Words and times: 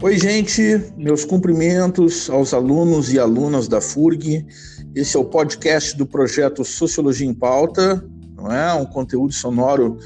Oi, 0.00 0.16
gente, 0.16 0.80
meus 0.96 1.24
cumprimentos 1.24 2.30
aos 2.30 2.54
alunos 2.54 3.12
e 3.12 3.18
alunas 3.18 3.66
da 3.66 3.80
FURG. 3.80 4.46
Esse 4.94 5.16
é 5.16 5.20
o 5.20 5.24
podcast 5.24 5.96
do 5.96 6.06
projeto 6.06 6.64
Sociologia 6.64 7.26
em 7.26 7.34
Pauta, 7.34 8.04
não 8.36 8.46
é? 8.46 8.72
Um 8.74 8.86
conteúdo 8.86 9.34
sonoro 9.34 9.98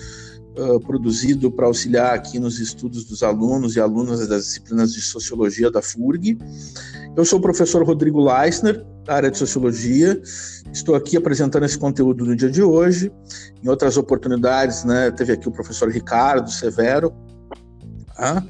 uh, 0.56 0.81
produzido 0.81 1.51
para 1.51 1.67
auxiliar 1.67 2.15
aqui 2.15 2.38
nos 2.38 2.58
estudos 2.58 3.04
dos 3.04 3.22
alunos 3.22 3.76
e 3.76 3.81
alunas 3.81 4.26
das 4.26 4.47
disciplinas 4.47 4.94
de 4.94 5.03
Sociologia 5.03 5.71
da 5.71 5.83
FURG. 5.83 6.38
Eu 7.15 7.27
sou 7.27 7.38
o 7.38 7.43
professor 7.43 7.85
Rodrigo 7.85 8.19
Leisner, 8.19 8.83
da 9.04 9.17
área 9.17 9.31
de 9.31 9.37
Sociologia. 9.37 10.19
Estou 10.72 10.95
aqui 10.95 11.19
apresentando 11.19 11.67
esse 11.67 11.79
conteúdo 11.79 12.24
no 12.24 12.35
dia 12.35 12.51
de 12.51 12.63
hoje. 12.63 13.13
Em 13.63 13.69
outras 13.69 13.99
oportunidades, 13.99 14.85
né, 14.85 15.11
teve 15.11 15.35
aqui 15.35 15.47
o 15.47 15.53
professor 15.53 15.90
Ricardo 15.90 16.51
Severo, 16.51 17.12
Tá? 18.23 18.45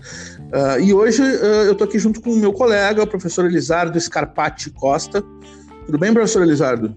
Uh, 0.53 0.81
e 0.81 0.93
hoje 0.93 1.23
uh, 1.23 1.65
eu 1.65 1.73
estou 1.73 1.87
aqui 1.87 1.99
junto 1.99 2.21
com 2.21 2.31
o 2.31 2.37
meu 2.37 2.53
colega, 2.53 3.03
o 3.03 3.07
professor 3.07 3.47
Elizardo 3.47 3.99
Scarpati 3.99 4.71
Costa. 4.71 5.25
Tudo 5.87 5.99
bem, 5.99 6.13
professor 6.13 6.43
Elizardo? 6.43 6.95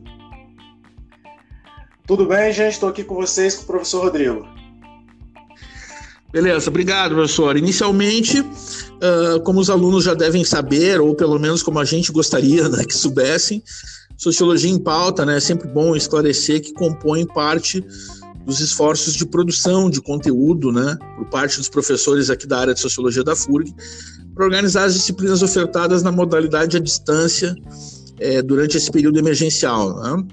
Tudo 2.05 2.26
bem, 2.26 2.52
gente. 2.52 2.73
Estou 2.73 2.90
aqui 2.90 3.04
com 3.04 3.16
vocês, 3.16 3.55
com 3.55 3.63
o 3.63 3.66
professor 3.66 4.04
Rodrigo. 4.04 4.46
Beleza, 6.34 6.70
obrigado, 6.70 7.16
professor. 7.16 7.55
Inicialmente, 7.55 8.41
uh, 8.41 9.40
como 9.46 9.62
os 9.62 9.70
alunos 9.70 10.04
já 10.04 10.13
devem 10.13 10.44
saber, 10.44 10.99
ou 10.99 11.16
pelo 11.16 11.40
menos 11.40 11.63
como 11.63 11.80
a 11.80 11.85
gente 11.85 12.12
gostaria 12.12 12.68
né, 12.68 12.84
que 12.84 12.94
soubessem, 12.94 13.63
Sociologia 14.18 14.72
em 14.72 14.80
Pauta, 14.80 15.26
né, 15.26 15.38
é 15.38 15.40
sempre 15.40 15.68
bom 15.68 15.96
esclarecer 15.96 16.62
que 16.62 16.74
compõe 16.74 17.26
parte 17.26 17.85
dos 18.45 18.59
esforços 18.59 19.16
de 19.16 19.26
produção 19.26 19.90
de 19.90 19.99
conteúdo, 19.99 20.72
né, 20.72 20.98
por 21.17 21.26
parte 21.26 21.58
dos 21.58 21.67
professores 21.67 22.30
aqui 22.30 22.45
da 22.45 22.59
área 22.59 22.73
de 22.73 22.80
sociologia 22.80 23.23
da 23.23 23.35
FURG, 23.35 23.74
para 24.34 24.46
organizar 24.46 24.84
as 24.84 24.93
disciplinas 24.93 25.41
ofertadas 25.41 26.04
na 26.04 26.12
modalidade 26.12 26.77
à 26.77 26.79
distância 26.79 27.55
é, 28.20 28.41
durante 28.41 28.77
esse 28.77 28.91
período 28.91 29.18
emergencial. 29.18 29.99
Né? 29.99 30.27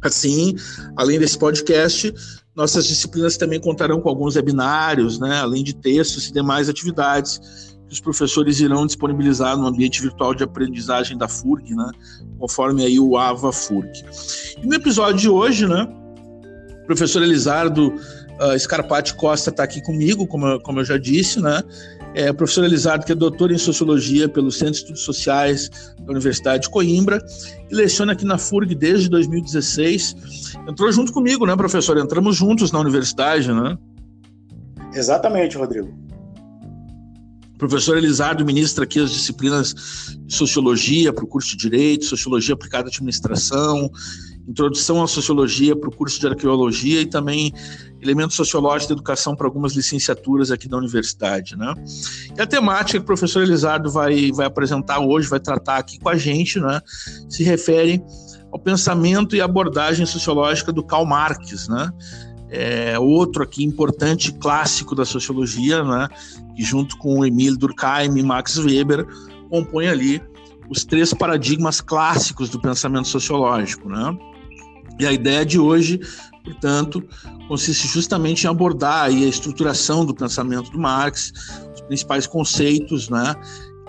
Assim, 0.00 0.54
além 0.96 1.18
desse 1.18 1.36
podcast, 1.36 2.14
nossas 2.54 2.86
disciplinas 2.86 3.36
também 3.36 3.58
contarão 3.58 4.00
com 4.00 4.08
alguns 4.08 4.36
webinários, 4.36 5.18
né, 5.18 5.40
além 5.40 5.64
de 5.64 5.74
textos 5.74 6.28
e 6.28 6.32
demais 6.32 6.68
atividades 6.68 7.40
que 7.88 7.94
os 7.94 8.00
professores 8.00 8.60
irão 8.60 8.86
disponibilizar 8.86 9.56
no 9.56 9.66
ambiente 9.66 10.00
virtual 10.00 10.34
de 10.34 10.44
aprendizagem 10.44 11.18
da 11.18 11.26
FURG, 11.26 11.74
né, 11.74 11.90
conforme 12.38 12.84
aí 12.84 13.00
o 13.00 13.16
AVA 13.16 13.52
FURG. 13.52 14.04
E 14.62 14.66
no 14.66 14.74
episódio 14.74 15.20
de 15.20 15.28
hoje, 15.28 15.66
né, 15.66 15.88
o 16.84 16.86
professor 16.86 17.22
Elizardo 17.22 17.88
uh, 17.88 18.58
Scarpati 18.58 19.14
Costa 19.14 19.48
está 19.50 19.64
aqui 19.64 19.82
comigo, 19.82 20.26
como 20.26 20.46
eu, 20.46 20.60
como 20.60 20.80
eu 20.80 20.84
já 20.84 20.98
disse, 20.98 21.40
né? 21.40 21.62
É, 22.14 22.30
o 22.30 22.34
professor 22.34 22.64
Elizardo, 22.64 23.04
que 23.04 23.10
é 23.10 23.14
doutor 23.14 23.50
em 23.50 23.58
Sociologia 23.58 24.28
pelo 24.28 24.52
Centro 24.52 24.74
de 24.74 24.78
Estudos 24.78 25.02
Sociais 25.02 25.68
da 25.98 26.12
Universidade 26.12 26.64
de 26.64 26.70
Coimbra, 26.70 27.24
e 27.68 27.74
leciona 27.74 28.12
aqui 28.12 28.24
na 28.24 28.38
FURG 28.38 28.74
desde 28.74 29.08
2016. 29.08 30.14
Entrou 30.68 30.92
junto 30.92 31.12
comigo, 31.12 31.44
né, 31.44 31.56
professor? 31.56 31.98
Entramos 31.98 32.36
juntos 32.36 32.70
na 32.70 32.78
universidade, 32.78 33.52
né? 33.52 33.76
Exatamente, 34.92 35.56
Rodrigo. 35.56 35.92
O 37.54 37.58
professor 37.58 37.96
Elizardo 37.96 38.44
ministra 38.44 38.84
aqui 38.84 39.00
as 39.00 39.10
disciplinas 39.10 39.74
de 40.20 40.34
Sociologia 40.34 41.12
para 41.12 41.24
o 41.24 41.26
curso 41.26 41.56
de 41.56 41.68
Direito, 41.68 42.04
Sociologia 42.04 42.54
aplicada 42.54 42.84
à 42.84 42.88
Administração, 42.88 43.90
introdução 44.46 45.02
à 45.02 45.06
sociologia 45.06 45.74
para 45.74 45.88
o 45.88 45.96
curso 45.96 46.20
de 46.20 46.26
arqueologia 46.26 47.00
e 47.00 47.06
também 47.06 47.52
elementos 48.00 48.36
sociológicos 48.36 48.88
da 48.88 48.94
educação 48.94 49.34
para 49.34 49.46
algumas 49.46 49.74
licenciaturas 49.74 50.50
aqui 50.50 50.68
da 50.68 50.76
universidade, 50.76 51.56
né? 51.56 51.72
E 52.36 52.40
a 52.40 52.46
temática 52.46 52.98
que 52.98 53.02
o 53.02 53.06
professor 53.06 53.42
Elizardo 53.42 53.90
vai, 53.90 54.30
vai 54.32 54.46
apresentar 54.46 55.00
hoje, 55.00 55.28
vai 55.28 55.40
tratar 55.40 55.78
aqui 55.78 55.98
com 55.98 56.08
a 56.08 56.16
gente, 56.16 56.60
né? 56.60 56.80
Se 57.28 57.42
refere 57.42 58.02
ao 58.52 58.58
pensamento 58.58 59.34
e 59.34 59.40
abordagem 59.40 60.04
sociológica 60.04 60.72
do 60.72 60.84
Karl 60.84 61.06
Marx, 61.06 61.68
né? 61.68 61.90
É 62.50 62.98
outro 62.98 63.42
aqui 63.42 63.64
importante 63.64 64.32
clássico 64.32 64.94
da 64.94 65.04
sociologia, 65.04 65.82
né? 65.82 66.08
Que 66.54 66.62
junto 66.62 66.96
com 66.98 67.24
Emile 67.24 67.56
Durkheim 67.56 68.16
e 68.18 68.22
Max 68.22 68.58
Weber 68.58 69.06
compõe 69.48 69.88
ali 69.88 70.22
os 70.68 70.84
três 70.84 71.12
paradigmas 71.12 71.80
clássicos 71.80 72.48
do 72.48 72.60
pensamento 72.60 73.08
sociológico, 73.08 73.88
né? 73.88 74.16
E 74.98 75.06
a 75.06 75.12
ideia 75.12 75.44
de 75.44 75.58
hoje, 75.58 76.00
portanto, 76.44 77.02
consiste 77.48 77.86
justamente 77.88 78.44
em 78.44 78.48
abordar 78.48 79.06
a 79.06 79.10
estruturação 79.10 80.04
do 80.04 80.14
pensamento 80.14 80.70
do 80.70 80.78
Marx, 80.78 81.32
os 81.74 81.80
principais 81.82 82.26
conceitos, 82.26 83.08
né? 83.08 83.34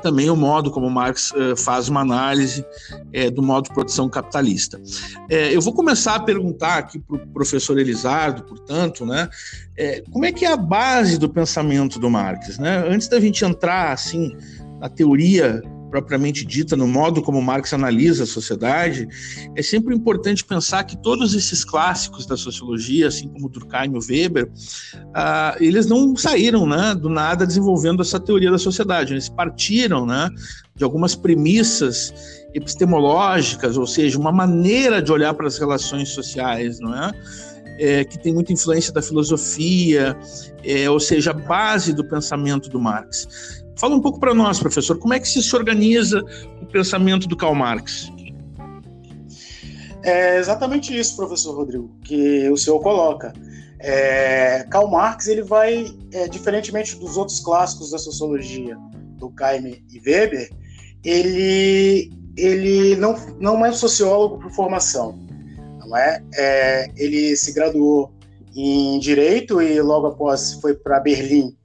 também 0.06 0.30
o 0.30 0.36
modo 0.36 0.70
como 0.70 0.88
Marx 0.88 1.32
uh, 1.32 1.58
faz 1.58 1.90
uma 1.90 2.02
análise 2.02 2.62
uh, 2.62 3.32
do 3.32 3.42
modo 3.42 3.64
de 3.66 3.74
produção 3.74 4.08
capitalista. 4.08 4.78
Uh, 4.78 5.34
eu 5.52 5.60
vou 5.60 5.74
começar 5.74 6.14
a 6.14 6.20
perguntar 6.20 6.78
aqui 6.78 7.00
para 7.00 7.16
o 7.16 7.28
professor 7.30 7.80
Elizardo, 7.80 8.44
portanto, 8.44 9.04
né, 9.04 9.28
como 10.12 10.26
é 10.26 10.32
que 10.32 10.46
é 10.46 10.52
a 10.52 10.58
base 10.58 11.18
do 11.18 11.28
pensamento 11.28 11.98
do 11.98 12.08
Marx? 12.08 12.60
Né? 12.60 12.86
Antes 12.88 13.08
da 13.08 13.20
gente 13.20 13.44
entrar 13.44 13.94
assim 13.94 14.32
na 14.80 14.90
teoria 14.90 15.64
propriamente 15.96 16.46
dita, 16.46 16.76
no 16.76 16.86
modo 16.86 17.22
como 17.22 17.42
Marx 17.42 17.74
analisa 17.74 18.24
a 18.24 18.28
sociedade, 18.28 19.08
é 19.56 19.64
sempre 19.64 19.96
importante 19.96 20.44
pensar 20.44 20.84
que 20.84 20.98
todos 20.98 21.34
esses 21.34 21.64
clássicos 21.64 22.26
da 22.26 22.36
sociologia, 22.36 23.08
assim 23.08 23.30
como 23.30 23.48
Durkheim 23.48 23.94
e 23.94 24.12
Weber, 24.12 24.52
uh, 24.94 25.56
eles 25.62 25.86
não 25.86 26.14
saíram 26.18 26.68
né, 26.68 26.94
do 26.94 27.08
nada 27.08 27.48
desenvolvendo 27.48 28.02
essa 28.02 28.20
teoria 28.20 28.52
da 28.52 28.58
sociedade, 28.58 29.14
eles 29.14 29.30
partiram 29.30 30.06
né, 30.06 30.30
de 30.76 30.84
algumas 30.84 31.16
premissas 31.16 32.14
epistemológicas, 32.54 33.78
ou 33.78 33.88
seja, 33.88 34.20
uma 34.20 34.34
maneira 34.34 35.02
de 35.02 35.14
olhar 35.14 35.34
para 35.34 35.48
as 35.48 35.58
relações 35.58 36.10
sociais, 36.10 36.78
não 36.82 36.94
é? 36.94 37.12
É, 37.78 38.04
que 38.04 38.18
tem 38.18 38.34
muita 38.34 38.52
influência 38.52 38.94
da 38.94 39.02
filosofia, 39.02 40.18
é, 40.62 40.90
ou 40.90 41.00
seja, 41.00 41.32
a 41.32 41.34
base 41.34 41.94
do 41.94 42.04
pensamento 42.04 42.70
do 42.70 42.80
Marx. 42.80 43.65
Fala 43.78 43.96
um 43.96 44.02
pouco 44.02 44.20
para 44.20 44.34
nós, 44.34 44.60
professor, 44.60 44.98
como 44.98 45.14
é 45.14 45.20
que 45.20 45.28
se 45.28 45.56
organiza 45.56 46.24
o 46.62 46.66
pensamento 46.66 47.28
do 47.28 47.36
Karl 47.36 47.54
Marx? 47.54 48.10
É 50.02 50.38
exatamente 50.38 50.98
isso, 50.98 51.16
professor 51.16 51.56
Rodrigo, 51.56 51.94
que 52.04 52.50
o 52.50 52.58
senhor 52.58 52.80
coloca. 52.80 53.34
É, 53.80 54.66
Karl 54.70 54.88
Marx 54.88 55.28
ele 55.28 55.42
vai, 55.42 55.86
é, 56.14 56.28
diferentemente 56.28 56.96
dos 56.98 57.18
outros 57.18 57.40
clássicos 57.40 57.92
da 57.92 57.98
sociologia, 57.98 58.78
do 59.18 59.30
Kaime 59.30 59.84
e 59.92 60.00
Weber, 60.00 60.50
ele, 61.04 62.12
ele 62.38 62.96
não, 62.96 63.16
não 63.40 63.66
é 63.66 63.72
sociólogo 63.72 64.40
por 64.40 64.52
formação, 64.52 65.20
não 65.80 65.98
é? 65.98 66.24
é 66.36 66.88
ele 66.96 67.36
se 67.36 67.52
graduou 67.54 68.14
em 68.56 68.98
direito 69.00 69.62
e 69.62 69.82
logo 69.82 70.08
após 70.08 70.54
foi 70.54 70.74
para 70.74 71.00
Berlim 71.00 71.56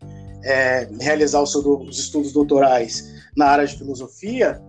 é, 0.43 0.89
realizar 1.01 1.43
os 1.43 1.53
seus 1.53 1.99
estudos 1.99 2.33
doutorais 2.33 3.05
na 3.37 3.47
área 3.47 3.67
de 3.67 3.77
filosofia, 3.77 4.61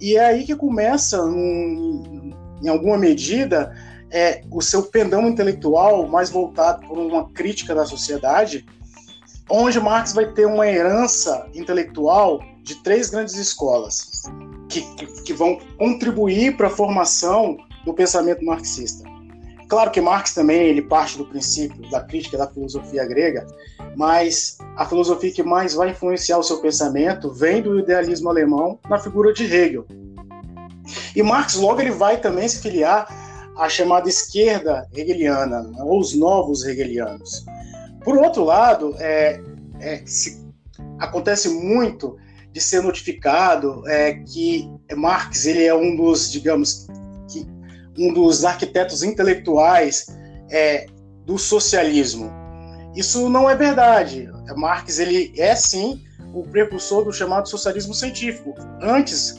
e 0.00 0.16
é 0.16 0.26
aí 0.26 0.44
que 0.44 0.54
começa, 0.54 1.22
um, 1.24 2.32
em 2.62 2.68
alguma 2.68 2.98
medida, 2.98 3.74
é, 4.10 4.42
o 4.50 4.60
seu 4.60 4.82
pendão 4.82 5.26
intelectual 5.28 6.06
mais 6.06 6.30
voltado 6.30 6.86
por 6.86 6.98
uma 6.98 7.30
crítica 7.30 7.74
da 7.74 7.84
sociedade, 7.84 8.64
onde 9.48 9.80
Marx 9.80 10.12
vai 10.12 10.32
ter 10.32 10.46
uma 10.46 10.66
herança 10.66 11.48
intelectual 11.54 12.40
de 12.62 12.74
três 12.82 13.10
grandes 13.10 13.36
escolas 13.36 14.22
que, 14.68 14.82
que, 14.96 15.22
que 15.22 15.32
vão 15.32 15.58
contribuir 15.78 16.56
para 16.56 16.66
a 16.66 16.70
formação 16.70 17.56
do 17.84 17.94
pensamento 17.94 18.44
marxista. 18.44 19.15
Claro 19.68 19.90
que 19.90 20.00
Marx 20.00 20.32
também 20.32 20.68
ele 20.68 20.82
parte 20.82 21.18
do 21.18 21.26
princípio 21.26 21.90
da 21.90 22.00
crítica 22.00 22.38
da 22.38 22.46
filosofia 22.46 23.04
grega, 23.04 23.46
mas 23.96 24.58
a 24.76 24.86
filosofia 24.86 25.32
que 25.32 25.42
mais 25.42 25.74
vai 25.74 25.90
influenciar 25.90 26.38
o 26.38 26.42
seu 26.42 26.60
pensamento 26.60 27.32
vem 27.32 27.60
do 27.60 27.78
idealismo 27.78 28.28
alemão 28.28 28.78
na 28.88 28.98
figura 28.98 29.32
de 29.32 29.44
Hegel. 29.44 29.84
E 31.16 31.22
Marx 31.22 31.56
logo 31.56 31.80
ele 31.80 31.90
vai 31.90 32.20
também 32.20 32.48
se 32.48 32.60
filiar 32.60 33.08
à 33.56 33.68
chamada 33.68 34.08
esquerda 34.08 34.86
hegeliana, 34.94 35.62
né, 35.62 35.82
ou 35.82 35.98
os 35.98 36.14
novos 36.14 36.64
hegelianos. 36.64 37.44
Por 38.04 38.16
outro 38.18 38.44
lado, 38.44 38.94
é, 39.00 39.40
é, 39.80 40.02
se, 40.06 40.46
acontece 40.98 41.48
muito 41.48 42.16
de 42.52 42.60
ser 42.60 42.82
notificado 42.82 43.82
é, 43.88 44.14
que 44.14 44.70
Marx 44.94 45.44
ele 45.44 45.64
é 45.64 45.74
um 45.74 45.96
dos, 45.96 46.30
digamos, 46.30 46.86
um 47.98 48.12
dos 48.12 48.44
arquitetos 48.44 49.02
intelectuais 49.02 50.06
é, 50.50 50.86
do 51.24 51.38
socialismo. 51.38 52.30
Isso 52.94 53.28
não 53.28 53.48
é 53.48 53.54
verdade. 53.54 54.28
Marx 54.56 54.98
ele 54.98 55.32
é 55.36 55.54
sim 55.54 56.02
o 56.32 56.42
precursor 56.42 57.04
do 57.04 57.12
chamado 57.12 57.48
socialismo 57.48 57.94
científico. 57.94 58.54
Antes, 58.80 59.34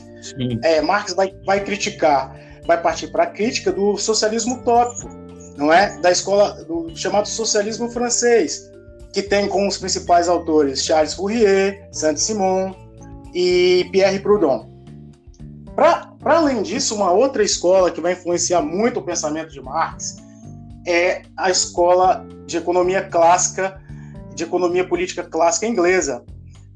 é, 0.62 0.80
Marx 0.80 1.14
vai, 1.14 1.32
vai 1.44 1.64
criticar, 1.64 2.34
vai 2.66 2.80
partir 2.80 3.08
para 3.08 3.24
a 3.24 3.26
crítica 3.26 3.72
do 3.72 3.96
socialismo 3.96 4.56
utópico, 4.56 5.08
não 5.56 5.72
é? 5.72 5.98
Da 6.00 6.10
escola 6.10 6.64
do 6.64 6.94
chamado 6.94 7.26
socialismo 7.26 7.90
francês, 7.90 8.70
que 9.12 9.22
tem 9.22 9.48
como 9.48 9.66
os 9.66 9.78
principais 9.78 10.28
autores 10.28 10.84
Charles 10.84 11.14
Fourier, 11.14 11.88
Saint-Simon, 11.92 12.74
e 13.34 13.88
Pierre 13.92 14.18
Proudhon. 14.20 14.68
Para 15.74 16.07
além 16.24 16.62
disso, 16.62 16.94
uma 16.94 17.10
outra 17.12 17.42
escola 17.42 17.90
que 17.90 18.00
vai 18.00 18.12
influenciar 18.12 18.62
muito 18.62 19.00
o 19.00 19.02
pensamento 19.02 19.52
de 19.52 19.60
Marx 19.60 20.16
é 20.86 21.22
a 21.36 21.50
escola 21.50 22.26
de 22.46 22.56
economia 22.56 23.02
clássica, 23.02 23.80
de 24.34 24.44
economia 24.44 24.86
política 24.86 25.22
clássica 25.22 25.66
inglesa, 25.66 26.24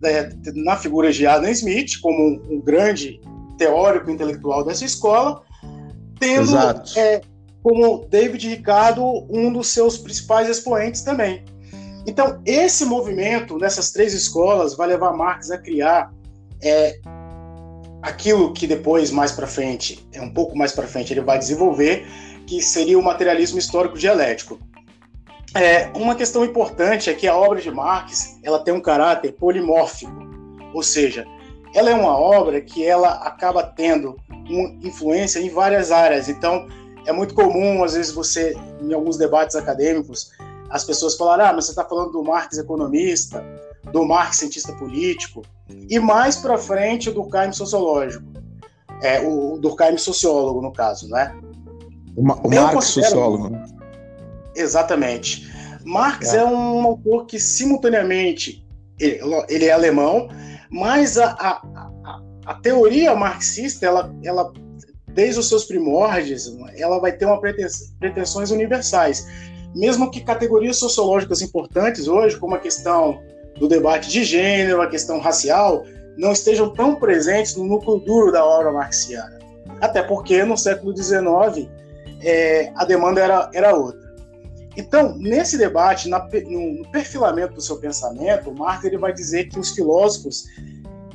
é, 0.04 0.30
na 0.54 0.76
figura 0.76 1.12
de 1.12 1.26
Adam 1.26 1.50
Smith, 1.50 2.00
como 2.00 2.18
um, 2.18 2.56
um 2.56 2.60
grande 2.60 3.20
teórico 3.56 4.10
intelectual 4.10 4.64
dessa 4.64 4.84
escola, 4.84 5.42
tendo 6.18 6.56
é, 6.96 7.20
como 7.62 8.06
David 8.10 8.48
Ricardo 8.48 9.26
um 9.30 9.52
dos 9.52 9.68
seus 9.68 9.96
principais 9.96 10.48
expoentes 10.48 11.02
também. 11.02 11.44
Então, 12.06 12.40
esse 12.44 12.84
movimento 12.84 13.56
nessas 13.58 13.92
três 13.92 14.12
escolas 14.12 14.74
vai 14.74 14.88
levar 14.88 15.12
Marx 15.12 15.50
a 15.50 15.58
criar 15.58 16.12
é, 16.60 16.98
aquilo 18.02 18.52
que 18.52 18.66
depois, 18.66 19.10
mais 19.10 19.30
para 19.30 19.46
frente, 19.46 20.04
é 20.12 20.20
um 20.20 20.32
pouco 20.34 20.58
mais 20.58 20.72
para 20.72 20.86
frente, 20.86 21.12
ele 21.12 21.20
vai 21.20 21.38
desenvolver, 21.38 22.04
que 22.46 22.60
seria 22.60 22.98
o 22.98 23.02
materialismo 23.02 23.58
histórico 23.58 23.96
dialético. 23.96 24.58
É, 25.54 25.90
uma 25.94 26.14
questão 26.14 26.44
importante 26.44 27.08
é 27.08 27.14
que 27.14 27.28
a 27.28 27.36
obra 27.36 27.60
de 27.60 27.70
Marx 27.70 28.38
ela 28.42 28.58
tem 28.58 28.74
um 28.74 28.80
caráter 28.80 29.32
polimórfico, 29.32 30.12
ou 30.74 30.82
seja, 30.82 31.24
ela 31.74 31.90
é 31.90 31.94
uma 31.94 32.18
obra 32.18 32.60
que 32.60 32.84
ela 32.84 33.12
acaba 33.26 33.62
tendo 33.62 34.16
uma 34.28 34.68
influência 34.82 35.38
em 35.38 35.48
várias 35.48 35.92
áreas. 35.92 36.28
Então, 36.28 36.66
é 37.06 37.12
muito 37.12 37.34
comum, 37.34 37.84
às 37.84 37.94
vezes, 37.94 38.12
você, 38.12 38.56
em 38.80 38.92
alguns 38.92 39.16
debates 39.16 39.54
acadêmicos, 39.54 40.32
as 40.70 40.84
pessoas 40.84 41.16
falarem: 41.16 41.46
ah, 41.46 41.52
mas 41.52 41.66
você 41.66 41.72
está 41.72 41.84
falando 41.84 42.12
do 42.12 42.24
Marx 42.24 42.58
economista, 42.58 43.44
do 43.90 44.04
Marx 44.04 44.36
cientista 44.36 44.72
político, 44.74 45.42
e 45.88 45.98
mais 45.98 46.36
para 46.36 46.58
frente 46.58 47.10
do 47.10 47.22
Durkheim 47.22 47.52
sociológico, 47.52 48.24
é, 49.02 49.20
o 49.20 49.58
Durkheim 49.58 49.96
sociólogo, 49.98 50.62
no 50.62 50.72
caso, 50.72 51.08
né? 51.08 51.34
O, 52.16 52.22
Ma 52.22 52.34
o 52.36 52.48
Marx 52.48 52.86
sociólogo. 52.86 53.50
Né? 53.50 53.64
Exatamente. 54.54 55.50
Marx 55.84 56.32
é. 56.34 56.38
é. 56.38 56.44
um 56.44 56.82
autor 56.82 57.26
que, 57.26 57.40
simultaneamente, 57.40 58.64
ele, 58.98 59.20
ele 59.48 59.64
é 59.64 59.72
alemão, 59.72 60.28
mas 60.70 61.18
a, 61.18 61.32
a, 61.32 61.50
a, 62.04 62.22
a, 62.46 62.54
teoria 62.54 63.14
marxista, 63.14 63.86
ela, 63.86 64.14
ela, 64.22 64.52
desde 65.08 65.40
os 65.40 65.48
seus 65.48 65.64
primórdios, 65.64 66.56
ela 66.76 67.00
vai 67.00 67.12
ter 67.12 67.26
uma 67.26 67.40
pretensões 67.98 68.50
universais. 68.50 69.26
Mesmo 69.74 70.10
que 70.10 70.20
categorias 70.20 70.76
sociológicas 70.76 71.40
importantes 71.40 72.06
hoje, 72.06 72.38
como 72.38 72.54
a 72.54 72.58
questão 72.58 73.20
do 73.58 73.68
debate 73.68 74.10
de 74.10 74.24
gênero, 74.24 74.80
a 74.82 74.86
questão 74.86 75.18
racial, 75.18 75.84
não 76.16 76.32
estejam 76.32 76.70
tão 76.70 76.96
presentes 76.96 77.56
no 77.56 77.64
núcleo 77.64 77.98
duro 77.98 78.32
da 78.32 78.44
obra 78.44 78.72
marxiana. 78.72 79.38
Até 79.80 80.02
porque 80.02 80.44
no 80.44 80.56
século 80.56 80.96
XIX 80.96 81.68
é, 82.22 82.72
a 82.74 82.84
demanda 82.84 83.20
era, 83.20 83.50
era 83.54 83.74
outra. 83.74 84.12
Então, 84.76 85.16
nesse 85.18 85.58
debate, 85.58 86.08
na, 86.08 86.18
no, 86.18 86.88
perfilamento 86.90 87.54
do 87.54 87.60
seu 87.60 87.76
pensamento, 87.78 88.54
Marx 88.54 88.84
ele 88.84 88.96
vai 88.96 89.12
dizer 89.12 89.48
que 89.48 89.58
os 89.58 89.70
filósofos 89.70 90.44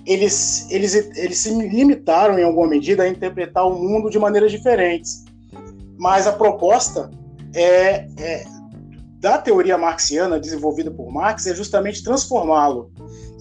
eles, 0.06 0.70
eles, 0.72 0.96
eles 1.18 1.38
se 1.40 1.50
limitaram, 1.50 2.40
em 2.40 2.44
alguma 2.44 2.68
medida, 2.68 3.04
a 3.04 3.10
interpretar 3.10 3.68
o 3.68 3.78
mundo 3.78 4.10
de 4.10 4.18
maneiras 4.18 4.52
diferentes. 4.52 5.26
Mas 5.98 6.28
a 6.28 6.32
proposta 6.32 7.10
é, 7.54 8.08
é 8.18 8.44
da 9.18 9.38
teoria 9.38 9.78
marxiana 9.78 10.40
desenvolvida 10.40 10.92
por 10.92 11.12
Marx 11.12 11.48
é 11.48 11.56
justamente 11.56 12.04
transformá-lo. 12.04 12.92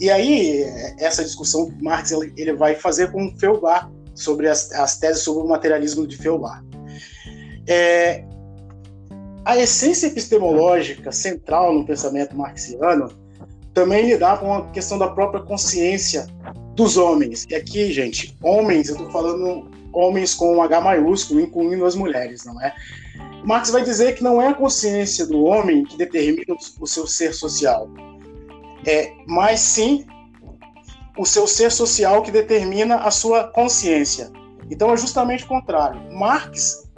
E 0.01 0.11
aí, 0.11 0.63
essa 0.99 1.23
discussão 1.23 1.73
Marx 1.81 2.13
ele, 2.13 2.53
vai 2.55 2.75
fazer 2.75 3.13
com 3.13 3.35
Feuerbach 3.39 3.89
sobre 4.15 4.49
as, 4.49 4.73
as 4.73 4.99
teses 4.99 5.23
sobre 5.23 5.45
o 5.45 5.49
materialismo 5.49 6.07
de 6.07 6.17
Feuerbach. 6.17 6.63
É, 7.67 8.25
a 9.45 9.57
essência 9.57 10.07
epistemológica 10.07 11.13
central 11.13 11.73
no 11.73 11.85
pensamento 11.85 12.37
marxiano 12.37 13.11
também 13.75 14.07
lidar 14.07 14.41
com 14.41 14.55
a 14.55 14.71
questão 14.71 14.99
da 14.99 15.09
própria 15.09 15.43
consciência 15.43 16.27
dos 16.75 16.97
homens. 16.97 17.47
E 17.49 17.55
aqui, 17.55 17.93
gente, 17.93 18.35
homens, 18.43 18.89
eu 18.89 18.97
estou 18.97 19.11
falando 19.11 19.71
homens 19.93 20.35
com 20.35 20.63
H 20.63 20.81
maiúsculo, 20.81 21.41
incluindo 21.41 21.85
as 21.85 21.95
mulheres, 21.95 22.45
não 22.45 22.61
é? 22.63 22.75
Marx 23.47 23.71
vai 23.71 23.85
dizer 23.85 24.17
que 24.17 24.25
não 24.25 24.43
é 24.43 24.49
a 24.49 24.55
consciência 24.55 25.25
do 25.25 25.45
homem 25.45 25.85
que 25.85 25.97
determina 25.97 26.57
o 26.81 26.87
seu 26.87 27.07
ser 27.07 27.33
social, 27.33 27.89
é, 28.85 29.13
mas 29.25 29.61
sim 29.61 30.05
o 31.17 31.25
seu 31.25 31.47
ser 31.47 31.71
social 31.71 32.23
que 32.23 32.33
determina 32.33 32.97
a 32.97 33.11
sua 33.13 33.45
consciência. 33.45 34.33
Então 34.69 34.93
é 34.93 34.97
justamente 34.97 35.45
o 35.45 35.47
contrário. 35.47 36.13
Marx 36.13 36.89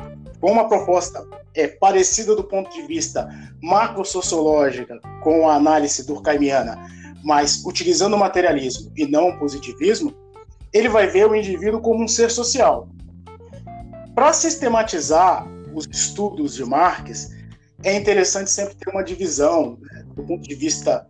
com 0.41 0.51
uma 0.51 0.67
proposta 0.67 1.23
é, 1.55 1.69
parecida 1.69 2.35
do 2.35 2.43
ponto 2.43 2.71
de 2.71 2.81
vista 2.87 3.29
macro-sociológica 3.63 4.99
com 5.23 5.51
a 5.51 5.55
análise 5.55 6.07
durkheimiana, 6.07 6.79
mas 7.23 7.63
utilizando 7.67 8.15
o 8.15 8.19
materialismo 8.19 8.91
e 8.97 9.07
não 9.07 9.29
o 9.29 9.39
positivismo, 9.39 10.15
ele 10.73 10.89
vai 10.89 11.09
ver 11.09 11.29
o 11.29 11.35
indivíduo 11.35 11.83
como 11.83 12.03
um 12.03 12.09
ser 12.09 12.31
social. 12.31 12.89
Para 14.15 14.33
sistematizar 14.33 15.47
os 15.79 15.87
estudos 15.91 16.55
de 16.55 16.65
Marx, 16.65 17.31
é 17.85 17.97
interessante 17.97 18.51
sempre 18.51 18.75
ter 18.75 18.91
uma 18.91 19.03
divisão 19.03 19.79
né, 19.81 20.05
do 20.15 20.25
ponto 20.25 20.47
de 20.47 20.55
vista 20.55 21.07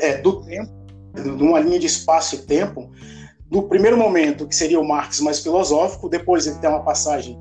é, 0.00 0.16
do 0.16 0.42
tempo, 0.42 0.72
de 1.14 1.30
uma 1.42 1.60
linha 1.60 1.78
de 1.78 1.86
espaço 1.86 2.34
e 2.34 2.38
tempo, 2.38 2.90
do 3.50 3.62
primeiro 3.62 3.96
momento, 3.96 4.48
que 4.48 4.56
seria 4.56 4.80
o 4.80 4.84
Marx 4.86 5.20
mais 5.20 5.40
filosófico, 5.40 6.08
depois 6.08 6.46
ele 6.46 6.58
tem 6.58 6.68
uma 6.68 6.82
passagem 6.82 7.38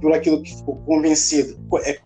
por 0.00 0.12
aquilo 0.12 0.42
que 0.42 0.56
ficou 0.56 0.76
convencido 0.78 1.58
é, 1.84 1.98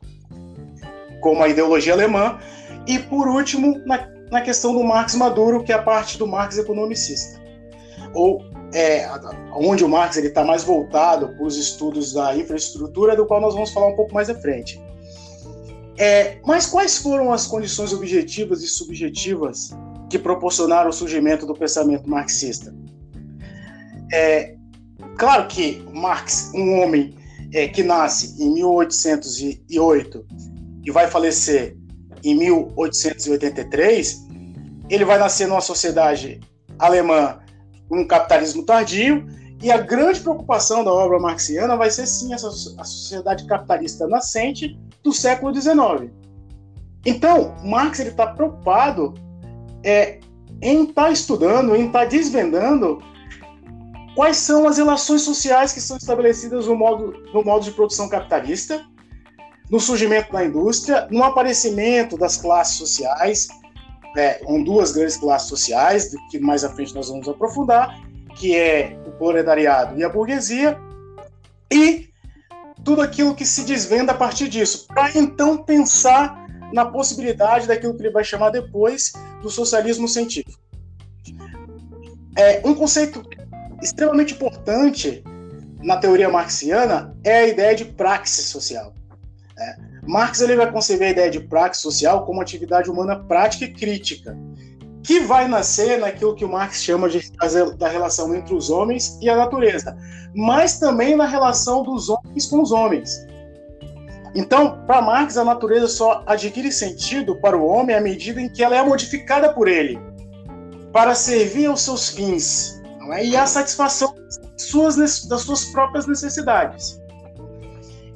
como 1.21 1.43
a 1.43 1.49
ideologia 1.49 1.93
alemã, 1.93 2.39
e 2.87 2.99
por 2.99 3.29
último, 3.29 3.79
na, 3.87 4.09
na 4.31 4.41
questão 4.41 4.75
do 4.75 4.83
Marx 4.83 5.15
maduro, 5.15 5.63
que 5.63 5.73
é 5.73 5.77
a 5.77 5.83
parte 5.83 6.19
do 6.19 6.27
Marx 6.27 6.59
economicista. 6.59 7.41
Ou 8.15 8.43
é, 8.73 9.09
onde 9.55 9.85
o 9.85 9.89
Marx 9.89 10.17
está 10.17 10.45
mais 10.45 10.63
voltado 10.63 11.29
para 11.29 11.45
os 11.45 11.57
estudos 11.57 12.13
da 12.13 12.37
infraestrutura, 12.37 13.17
do 13.17 13.27
qual 13.27 13.41
nós 13.41 13.55
vamos 13.55 13.71
falar 13.71 13.89
um 13.89 13.97
pouco 13.97 14.15
mais 14.15 14.31
à 14.31 14.35
frente. 14.35 14.81
É, 15.99 16.39
mas 16.47 16.67
quais 16.67 16.99
foram 16.99 17.33
as 17.33 17.47
condições 17.47 17.93
objetivas 17.93 18.63
e 18.63 18.69
subjetivas 18.69 19.71
que 20.09 20.19
proporcionaram 20.19 20.91
o 20.91 20.93
surgimento 20.93 21.45
do 21.45 21.55
pensamento 21.55 22.09
marxista? 22.09 22.75
É, 24.13 24.55
claro 25.19 25.47
que 25.47 25.85
Marx, 25.93 26.51
um 26.55 26.81
homem 26.81 27.15
é, 27.53 27.69
que 27.69 27.83
nasce 27.83 28.43
em 28.43 28.51
1808 28.55 30.27
e 30.85 30.91
vai 30.91 31.09
falecer 31.09 31.77
em 32.25 32.35
1883, 32.35 34.27
ele 34.89 35.05
vai 35.05 35.19
nascer 35.19 35.47
numa 35.47 35.61
sociedade 35.61 36.41
alemã 36.79 37.40
um 37.91 38.07
capitalismo 38.07 38.65
tardio, 38.65 39.27
e 39.63 39.71
a 39.71 39.79
grande 39.79 40.21
preocupação 40.21 40.83
da 40.83 40.93
obra 40.93 41.19
marxiana 41.19 41.77
vai 41.77 41.91
ser 41.91 42.07
sim 42.07 42.33
essa 42.33 42.49
a 42.49 42.85
sociedade 42.85 43.45
capitalista 43.47 44.07
nascente 44.07 44.79
do 45.03 45.13
século 45.13 45.55
XIX. 45.55 46.11
Então, 47.05 47.55
Marx 47.63 47.99
está 47.99 48.27
preocupado 48.27 49.15
é, 49.85 50.21
em 50.63 50.85
estar 50.85 51.05
tá 51.05 51.11
estudando, 51.11 51.77
em 51.77 51.87
estar 51.87 52.01
tá 52.01 52.05
desvendando 52.05 53.03
quais 54.15 54.37
são 54.39 54.67
as 54.67 54.79
relações 54.79 55.23
sociais 55.23 55.73
que 55.73 55.81
são 55.81 55.97
estabelecidas 55.97 56.67
no 56.67 56.77
modo, 56.77 57.15
no 57.33 57.43
modo 57.43 57.65
de 57.65 57.71
produção 57.71 58.09
capitalista, 58.09 58.85
no 59.71 59.79
surgimento 59.79 60.33
da 60.33 60.45
indústria, 60.45 61.07
no 61.11 61.23
aparecimento 61.23 62.19
das 62.19 62.37
classes 62.37 62.77
sociais, 62.77 63.49
é, 64.17 64.35
com 64.35 64.63
duas 64.63 64.93
grandes 64.93 65.17
classes 65.17 65.49
sociais, 65.49 66.15
que 66.31 66.39
mais 66.39 66.65
à 66.65 66.71
frente 66.71 66.95
nós 66.95 67.09
vamos 67.09 67.29
aprofundar, 67.29 68.01
que 68.37 68.57
é 68.57 68.99
o 69.07 69.11
proletariado 69.13 69.99
e 69.99 70.05
a 70.05 70.09
burguesia, 70.09 70.79
e 71.71 72.09
tudo 72.85 73.03
aquilo 73.03 73.35
que 73.35 73.45
se 73.45 73.65
desvenda 73.65 74.13
a 74.13 74.15
partir 74.15 74.49
disso, 74.49 74.87
para 74.89 75.17
então 75.17 75.59
pensar 75.59 76.47
na 76.73 76.87
possibilidade 76.87 77.67
daquilo 77.67 77.95
que 77.95 78.03
ele 78.03 78.11
vai 78.11 78.25
chamar 78.25 78.51
depois 78.51 79.13
do 79.43 79.51
socialismo 79.51 80.09
científico. 80.09 80.59
É, 82.37 82.63
um 82.65 82.75
conceito 82.75 83.23
extremamente 83.83 84.35
importante 84.35 85.23
na 85.83 85.97
teoria 85.97 86.29
marxiana 86.29 87.17
é 87.25 87.39
a 87.39 87.49
ideia 87.49 87.75
de 87.75 87.85
praxis 87.85 88.47
social. 88.47 88.95
Né? 89.57 89.90
Marx 90.11 90.41
ele 90.41 90.57
vai 90.57 90.71
conceber 90.71 91.09
a 91.09 91.11
ideia 91.13 91.31
de 91.31 91.39
praxis 91.39 91.83
social 91.83 92.27
como 92.27 92.41
atividade 92.41 92.91
humana 92.91 93.17
prática 93.17 93.65
e 93.65 93.73
crítica, 93.73 94.37
que 95.05 95.21
vai 95.21 95.47
nascer 95.47 96.01
naquilo 96.01 96.35
que 96.35 96.45
o 96.45 96.49
Marx 96.49 96.83
chama 96.83 97.09
de, 97.09 97.31
da 97.79 97.89
relação 97.89 98.35
entre 98.35 98.53
os 98.53 98.71
homens 98.71 99.17
e 99.23 99.31
a 99.31 99.37
natureza, 99.37 99.97
mas 100.35 100.81
também 100.81 101.15
na 101.15 101.27
relação 101.27 101.85
dos 101.85 102.09
homens 102.09 102.47
com 102.47 102.61
os 102.61 102.73
homens. 102.73 103.25
Então, 104.35 104.85
para 104.85 105.01
Marx, 105.01 105.37
a 105.37 105.45
natureza 105.45 105.87
só 105.87 106.25
adquire 106.27 106.73
sentido 106.73 107.37
para 107.37 107.57
o 107.57 107.65
homem 107.65 107.95
à 107.95 108.01
medida 108.01 108.41
em 108.41 108.49
que 108.49 108.65
ela 108.65 108.77
é 108.77 108.83
modificada 108.83 109.53
por 109.53 109.69
ele, 109.69 109.97
para 110.93 111.15
servir 111.15 111.67
aos 111.67 111.83
seus 111.83 112.09
fins, 112.09 112.83
é? 113.13 113.25
e 113.25 113.37
a 113.37 113.47
satisfação 113.47 114.13
das 114.15 114.63
suas, 114.63 114.97
das 115.27 115.43
suas 115.43 115.67
próprias 115.67 116.09
necessidades. 116.09 117.00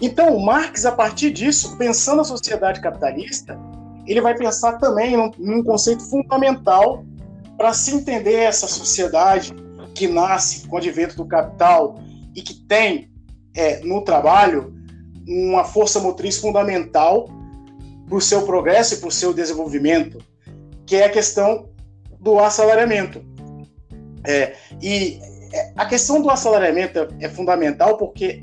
Então, 0.00 0.38
Marx, 0.38 0.84
a 0.84 0.92
partir 0.92 1.30
disso, 1.30 1.76
pensando 1.76 2.20
a 2.20 2.24
sociedade 2.24 2.80
capitalista, 2.80 3.58
ele 4.06 4.20
vai 4.20 4.36
pensar 4.36 4.74
também 4.78 5.16
num, 5.16 5.30
num 5.38 5.62
conceito 5.62 6.02
fundamental 6.08 7.04
para 7.56 7.72
se 7.72 7.94
entender 7.94 8.34
essa 8.34 8.66
sociedade 8.66 9.54
que 9.94 10.08
nasce 10.08 10.66
com 10.66 10.74
o 10.74 10.78
advento 10.78 11.16
do 11.16 11.26
capital 11.26 11.96
e 12.34 12.42
que 12.42 12.54
tem 12.54 13.10
é, 13.54 13.80
no 13.80 14.02
trabalho 14.02 14.74
uma 15.26 15.64
força 15.64 16.00
motriz 16.00 16.36
fundamental 16.38 17.28
para 18.06 18.16
o 18.16 18.20
seu 18.20 18.42
progresso 18.42 18.94
e 18.94 18.96
para 18.98 19.08
o 19.08 19.12
seu 19.12 19.32
desenvolvimento, 19.32 20.18
que 20.84 20.96
é 20.96 21.06
a 21.06 21.10
questão 21.10 21.68
do 22.20 22.38
assalariamento. 22.38 23.24
É, 24.26 24.54
e 24.82 25.20
é, 25.52 25.72
a 25.76 25.86
questão 25.86 26.20
do 26.20 26.28
assalariamento 26.28 26.98
é, 26.98 27.08
é 27.20 27.28
fundamental 27.28 27.96
porque 27.96 28.42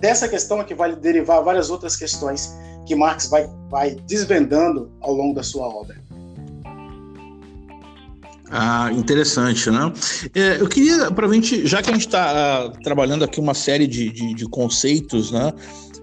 dessa 0.00 0.28
questão 0.28 0.60
é 0.60 0.64
que 0.64 0.74
vai 0.74 0.94
derivar 0.94 1.42
várias 1.42 1.70
outras 1.70 1.96
questões 1.96 2.54
que 2.86 2.94
Marx 2.94 3.28
vai, 3.28 3.48
vai 3.68 3.96
desvendando 4.06 4.90
ao 5.00 5.12
longo 5.12 5.34
da 5.34 5.42
sua 5.42 5.66
obra. 5.66 5.96
Ah, 8.50 8.90
interessante, 8.92 9.70
né? 9.70 9.92
É, 10.34 10.60
eu 10.60 10.68
queria, 10.68 11.10
para 11.10 11.26
a 11.26 11.32
gente, 11.32 11.66
já 11.66 11.82
que 11.82 11.90
a 11.90 11.92
gente 11.92 12.06
está 12.06 12.30
ah, 12.64 12.70
trabalhando 12.82 13.22
aqui 13.22 13.38
uma 13.38 13.52
série 13.52 13.86
de, 13.86 14.10
de, 14.10 14.34
de 14.34 14.48
conceitos, 14.48 15.30
né, 15.30 15.52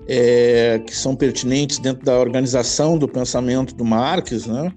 é, 0.07 0.79
que 0.85 0.95
são 0.95 1.15
pertinentes 1.15 1.79
dentro 1.79 2.05
da 2.05 2.19
organização 2.19 2.99
do 2.99 3.07
pensamento 3.07 3.73
do 3.73 3.83
Marx, 3.83 4.45
né, 4.45 4.71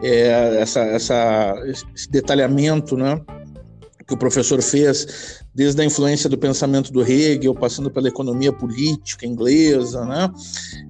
é, 0.00 0.60
essa, 0.60 0.80
essa, 0.82 1.54
esse 1.66 2.08
detalhamento, 2.08 2.96
né, 2.96 3.20
que 4.10 4.14
o 4.14 4.18
professor 4.18 4.60
fez, 4.60 5.40
desde 5.54 5.80
a 5.80 5.84
influência 5.84 6.28
do 6.28 6.36
pensamento 6.36 6.92
do 6.92 7.00
Hegel, 7.00 7.54
passando 7.54 7.88
pela 7.92 8.08
economia 8.08 8.52
política 8.52 9.24
inglesa, 9.24 10.04
né? 10.04 10.28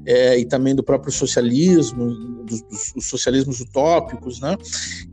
É, 0.07 0.39
e 0.39 0.47
também 0.47 0.75
do 0.75 0.83
próprio 0.83 1.13
socialismo, 1.13 2.45
dos, 2.45 2.63
dos 2.95 3.07
socialismos 3.07 3.61
utópicos, 3.61 4.41
né? 4.41 4.57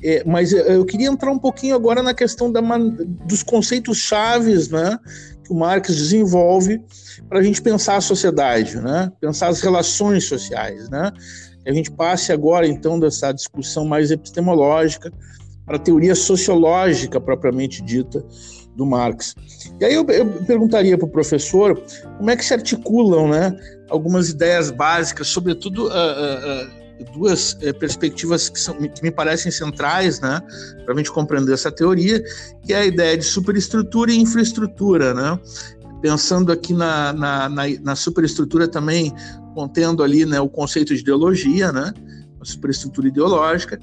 É, 0.02 0.24
mas 0.26 0.54
eu 0.54 0.86
queria 0.86 1.10
entrar 1.10 1.32
um 1.32 1.38
pouquinho 1.38 1.76
agora 1.76 2.02
na 2.02 2.14
questão 2.14 2.50
da, 2.50 2.62
dos 2.62 3.44
conceitos 3.44 3.98
chaves, 3.98 4.70
né? 4.70 4.98
Que 5.44 5.52
o 5.52 5.56
Marx 5.56 5.94
desenvolve 5.94 6.82
para 7.28 7.40
a 7.40 7.44
gente 7.44 7.62
pensar 7.62 7.98
a 7.98 8.02
sociedade, 8.02 8.78
né? 8.78 9.12
Pensar 9.20 9.50
as 9.50 9.60
relações 9.60 10.24
sociais, 10.24 10.90
né? 10.90 11.12
A 11.68 11.74
gente 11.74 11.92
passe 11.92 12.32
agora 12.32 12.66
então 12.66 12.98
dessa 12.98 13.34
discussão 13.34 13.84
mais 13.84 14.12
epistemológica 14.12 15.12
para 15.68 15.76
a 15.76 15.80
teoria 15.80 16.16
sociológica 16.16 17.20
propriamente 17.20 17.84
dita 17.84 18.26
do 18.74 18.86
Marx. 18.86 19.36
E 19.82 19.86
aí 19.86 19.94
eu, 19.94 20.06
eu 20.08 20.26
perguntaria 20.46 20.98
para 20.98 21.06
o 21.06 21.10
professor 21.10 21.80
como 22.18 22.30
é 22.30 22.38
que 22.38 22.46
se 22.46 22.54
articulam 22.54 23.28
né, 23.28 23.54
algumas 23.90 24.30
ideias 24.30 24.72
básicas, 24.72 25.28
sobretudo 25.28 25.88
uh, 25.88 25.90
uh, 25.90 27.04
uh, 27.04 27.14
duas 27.14 27.58
eh, 27.62 27.74
perspectivas 27.74 28.50
que, 28.50 28.60
são, 28.60 28.76
que 28.76 29.04
me 29.04 29.12
parecem 29.12 29.52
centrais 29.52 30.20
né, 30.20 30.42
para 30.86 30.94
a 30.94 30.98
gente 30.98 31.12
compreender 31.12 31.54
essa 31.54 31.72
teoria, 31.72 32.24
que 32.66 32.74
é 32.74 32.78
a 32.78 32.86
ideia 32.86 33.18
de 33.18 33.24
superestrutura 33.24 34.12
e 34.12 34.18
infraestrutura. 34.18 35.14
Né? 35.14 35.40
Pensando 36.02 36.52
aqui 36.52 36.74
na, 36.74 37.14
na, 37.14 37.50
na, 37.50 37.64
na 37.82 37.96
superestrutura 37.96 38.68
também 38.68 39.14
contendo 39.54 40.02
ali 40.02 40.26
né, 40.26 40.40
o 40.40 40.48
conceito 40.48 40.94
de 40.94 41.02
ideologia, 41.02 41.72
né? 41.72 41.94
Superestrutura 42.48 43.08
ideológica, 43.08 43.80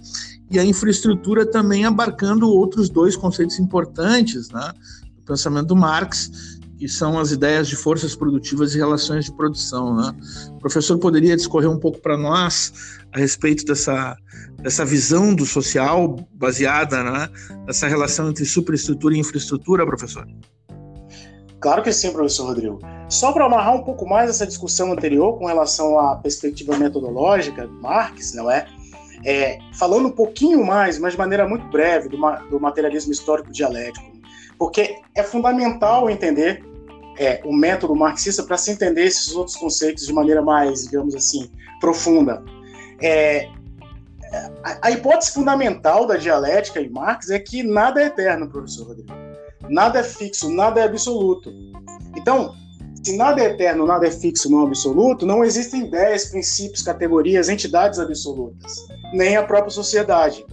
e 0.51 0.59
a 0.59 0.65
infraestrutura 0.65 1.45
também 1.47 1.85
abarcando 1.85 2.49
outros 2.49 2.89
dois 2.89 3.17
conceitos 3.17 3.59
importantes 3.59 4.51
né, 4.51 4.73
do 5.17 5.23
pensamento 5.23 5.69
do 5.69 5.77
Marx, 5.77 6.59
que 6.79 6.89
são 6.89 7.19
as 7.19 7.31
ideias 7.31 7.69
de 7.69 7.77
forças 7.77 8.15
produtivas 8.15 8.75
e 8.75 8.79
relações 8.79 9.27
de 9.27 9.33
produção. 9.33 9.97
Né? 9.97 10.15
O 10.51 10.59
professor 10.59 10.99
poderia 10.99 11.37
discorrer 11.37 11.71
um 11.71 11.79
pouco 11.79 12.01
para 12.01 12.17
nós 12.17 12.73
a 13.13 13.19
respeito 13.19 13.65
dessa, 13.65 14.17
dessa 14.61 14.85
visão 14.85 15.35
do 15.35 15.47
social 15.47 16.29
baseada 16.35 17.03
né, 17.03 17.29
nessa 17.67 17.89
relação 17.89 18.31
entre 18.31 18.45
superestrutura 18.45 19.15
e 19.15 19.19
infraestrutura, 19.19 19.87
professor? 19.87 20.27
Claro 21.65 21.83
que 21.83 21.95
sim, 21.95 22.13
professor 22.13 22.49
Rodrigo. 22.49 22.79
Só 23.09 23.33
para 23.33 23.47
amarrar 23.47 23.75
um 23.75 23.83
pouco 23.83 24.07
mais 24.07 24.29
essa 24.29 24.47
discussão 24.47 24.93
anterior 24.93 25.39
com 25.39 25.47
relação 25.47 25.99
à 25.99 26.15
perspectiva 26.17 26.77
metodológica 26.77 27.67
do 27.67 27.73
Marx, 27.81 28.35
não 28.35 28.51
é? 28.51 28.67
é 29.25 29.59
falando 29.73 30.09
um 30.09 30.11
pouquinho 30.11 30.63
mais, 30.63 30.99
mas 30.99 31.13
de 31.13 31.19
maneira 31.19 31.49
muito 31.49 31.67
breve, 31.69 32.11
do, 32.11 32.19
do 32.51 32.61
materialismo 32.61 33.13
histórico 33.13 33.51
dialético, 33.51 34.05
porque 34.59 35.01
é 35.15 35.23
fundamental 35.23 36.11
entender 36.11 36.63
é, 37.19 37.41
o 37.47 37.51
método 37.51 37.97
marxista 37.97 38.43
para 38.43 38.59
se 38.59 38.71
entender 38.71 39.05
esses 39.05 39.35
outros 39.35 39.57
conceitos 39.57 40.07
de 40.07 40.13
maneira 40.13 40.43
mais, 40.43 40.85
digamos 40.85 41.15
assim, 41.15 41.51
profunda. 41.81 42.45
É, 43.01 43.49
a, 44.63 44.89
a 44.89 44.91
hipótese 44.91 45.33
fundamental 45.33 46.07
da 46.07 46.19
dialética 46.19 46.79
em 46.79 46.91
Marx 46.91 47.31
é 47.31 47.39
que 47.39 47.63
nada 47.63 48.03
é 48.03 48.09
eterno, 48.09 48.51
professor 48.51 48.89
Rodrigo. 48.89 49.24
Nada 49.69 50.01
é 50.01 50.03
fixo, 50.03 50.51
nada 50.51 50.81
é 50.81 50.85
absoluto. 50.85 51.53
Então, 52.17 52.55
se 53.03 53.17
nada 53.17 53.41
é 53.41 53.47
eterno, 53.47 53.87
nada 53.87 54.07
é 54.07 54.11
fixo, 54.11 54.51
não 54.51 54.67
absoluto, 54.67 55.27
não 55.27 55.45
existem 55.45 55.87
ideias, 55.87 56.27
princípios, 56.27 56.83
categorias, 56.83 57.49
entidades 57.49 57.99
absolutas, 57.99 58.77
nem 59.13 59.37
a 59.37 59.43
própria 59.43 59.71
sociedade. 59.71 60.45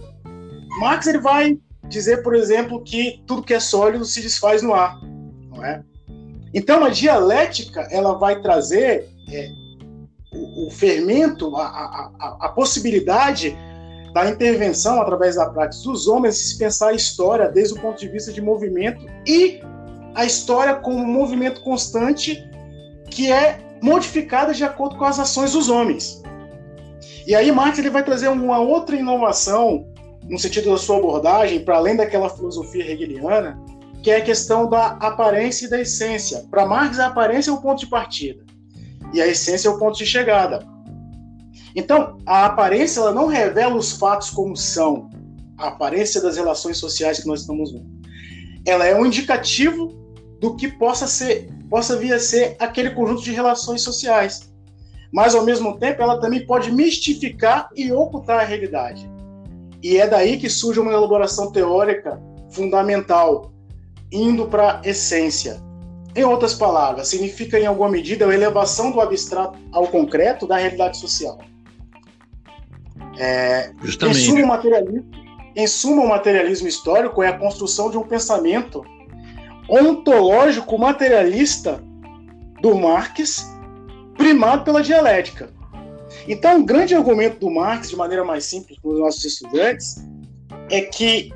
Marx 0.78 1.06
ele 1.06 1.18
vai 1.18 1.58
dizer, 1.88 2.22
por 2.22 2.34
exemplo, 2.34 2.82
que 2.82 3.22
tudo 3.26 3.42
que 3.42 3.54
é 3.54 3.60
sólido 3.60 4.04
se 4.04 4.20
desfaz 4.20 4.62
no 4.62 4.74
ar, 4.74 4.98
não 5.50 5.64
é? 5.64 5.82
Então 6.54 6.84
a 6.84 6.90
dialética 6.90 7.88
ela 7.90 8.14
vai 8.18 8.40
trazer 8.40 9.08
é, 9.30 9.48
o, 10.32 10.66
o, 10.66 10.70
fermento, 10.70 11.56
a, 11.56 11.66
a, 11.66 12.10
a, 12.18 12.46
a 12.46 12.48
possibilidade 12.50 13.56
da 14.12 14.28
intervenção 14.28 15.00
através 15.00 15.36
da 15.36 15.48
prática 15.48 15.82
dos 15.84 16.06
homens 16.06 16.36
se 16.36 16.58
pensar 16.58 16.88
a 16.88 16.92
história 16.92 17.48
desde 17.48 17.74
o 17.74 17.80
ponto 17.80 17.98
de 17.98 18.08
vista 18.08 18.32
de 18.32 18.40
movimento 18.40 19.06
e 19.26 19.60
a 20.14 20.24
história 20.24 20.74
como 20.74 20.98
um 20.98 21.06
movimento 21.06 21.62
constante 21.62 22.48
que 23.10 23.32
é 23.32 23.58
modificada 23.82 24.52
de 24.52 24.64
acordo 24.64 24.96
com 24.96 25.04
as 25.04 25.18
ações 25.18 25.52
dos 25.52 25.68
homens. 25.68 26.22
E 27.26 27.34
aí 27.34 27.50
Marx 27.50 27.78
ele 27.78 27.90
vai 27.90 28.04
trazer 28.04 28.28
uma 28.28 28.58
outra 28.58 28.96
inovação 28.96 29.86
no 30.28 30.38
sentido 30.38 30.70
da 30.70 30.76
sua 30.76 30.98
abordagem, 30.98 31.64
para 31.64 31.76
além 31.76 31.96
daquela 31.96 32.28
filosofia 32.28 32.90
hegeliana, 32.90 33.60
que 34.02 34.10
é 34.10 34.16
a 34.16 34.22
questão 34.22 34.68
da 34.68 34.88
aparência 35.00 35.66
e 35.66 35.70
da 35.70 35.80
essência. 35.80 36.44
Para 36.50 36.66
Marx, 36.66 36.98
a 36.98 37.06
aparência 37.06 37.50
é 37.50 37.54
o 37.54 37.60
ponto 37.60 37.80
de 37.80 37.86
partida 37.86 38.44
e 39.12 39.20
a 39.20 39.26
essência 39.26 39.68
é 39.68 39.70
o 39.70 39.78
ponto 39.78 39.96
de 39.96 40.06
chegada. 40.06 40.66
Então, 41.74 42.18
a 42.26 42.46
aparência 42.46 43.00
ela 43.00 43.12
não 43.12 43.26
revela 43.26 43.76
os 43.76 43.92
fatos 43.92 44.30
como 44.30 44.56
são, 44.56 45.08
a 45.56 45.68
aparência 45.68 46.20
das 46.20 46.36
relações 46.36 46.76
sociais 46.76 47.20
que 47.20 47.26
nós 47.26 47.40
estamos 47.40 47.72
vendo. 47.72 47.90
Ela 48.66 48.86
é 48.86 48.94
um 48.94 49.06
indicativo 49.06 49.88
do 50.40 50.56
que 50.56 50.68
possa 50.68 51.06
ser, 51.06 51.48
possa 51.70 51.96
vir 51.96 52.12
a 52.12 52.18
ser 52.18 52.56
aquele 52.58 52.90
conjunto 52.90 53.22
de 53.22 53.32
relações 53.32 53.82
sociais. 53.82 54.52
Mas 55.12 55.34
ao 55.34 55.44
mesmo 55.44 55.78
tempo, 55.78 56.02
ela 56.02 56.20
também 56.20 56.46
pode 56.46 56.70
mistificar 56.72 57.68
e 57.76 57.92
ocultar 57.92 58.40
a 58.40 58.44
realidade. 58.44 59.08
E 59.82 59.96
é 59.96 60.06
daí 60.06 60.38
que 60.38 60.48
surge 60.48 60.80
uma 60.80 60.92
elaboração 60.92 61.50
teórica 61.50 62.20
fundamental, 62.50 63.52
indo 64.10 64.46
para 64.46 64.80
a 64.80 64.88
essência. 64.88 65.60
Em 66.14 66.24
outras 66.24 66.54
palavras, 66.54 67.08
significa 67.08 67.58
em 67.58 67.66
alguma 67.66 67.88
medida 67.88 68.26
a 68.26 68.34
elevação 68.34 68.90
do 68.90 69.00
abstrato 69.00 69.58
ao 69.72 69.86
concreto 69.88 70.46
da 70.46 70.56
realidade 70.56 70.98
social. 70.98 71.38
É, 73.22 73.70
Justamente. 73.80 74.18
Em 74.18 74.24
suma, 74.24 74.42
o 74.42 74.48
materialismo, 74.48 75.10
em 75.54 75.66
suma, 75.68 76.02
o 76.02 76.08
materialismo 76.08 76.66
histórico 76.66 77.22
é 77.22 77.28
a 77.28 77.38
construção 77.38 77.88
de 77.88 77.96
um 77.96 78.02
pensamento 78.02 78.84
ontológico 79.68 80.76
materialista 80.76 81.80
do 82.60 82.74
Marx, 82.74 83.48
primado 84.16 84.64
pela 84.64 84.82
dialética. 84.82 85.50
Então, 86.26 86.56
um 86.56 86.66
grande 86.66 86.96
argumento 86.96 87.38
do 87.38 87.48
Marx, 87.48 87.90
de 87.90 87.96
maneira 87.96 88.24
mais 88.24 88.44
simples 88.44 88.76
para 88.80 88.90
os 88.90 88.98
nossos 88.98 89.24
estudantes, 89.24 90.04
é 90.68 90.80
que 90.80 91.32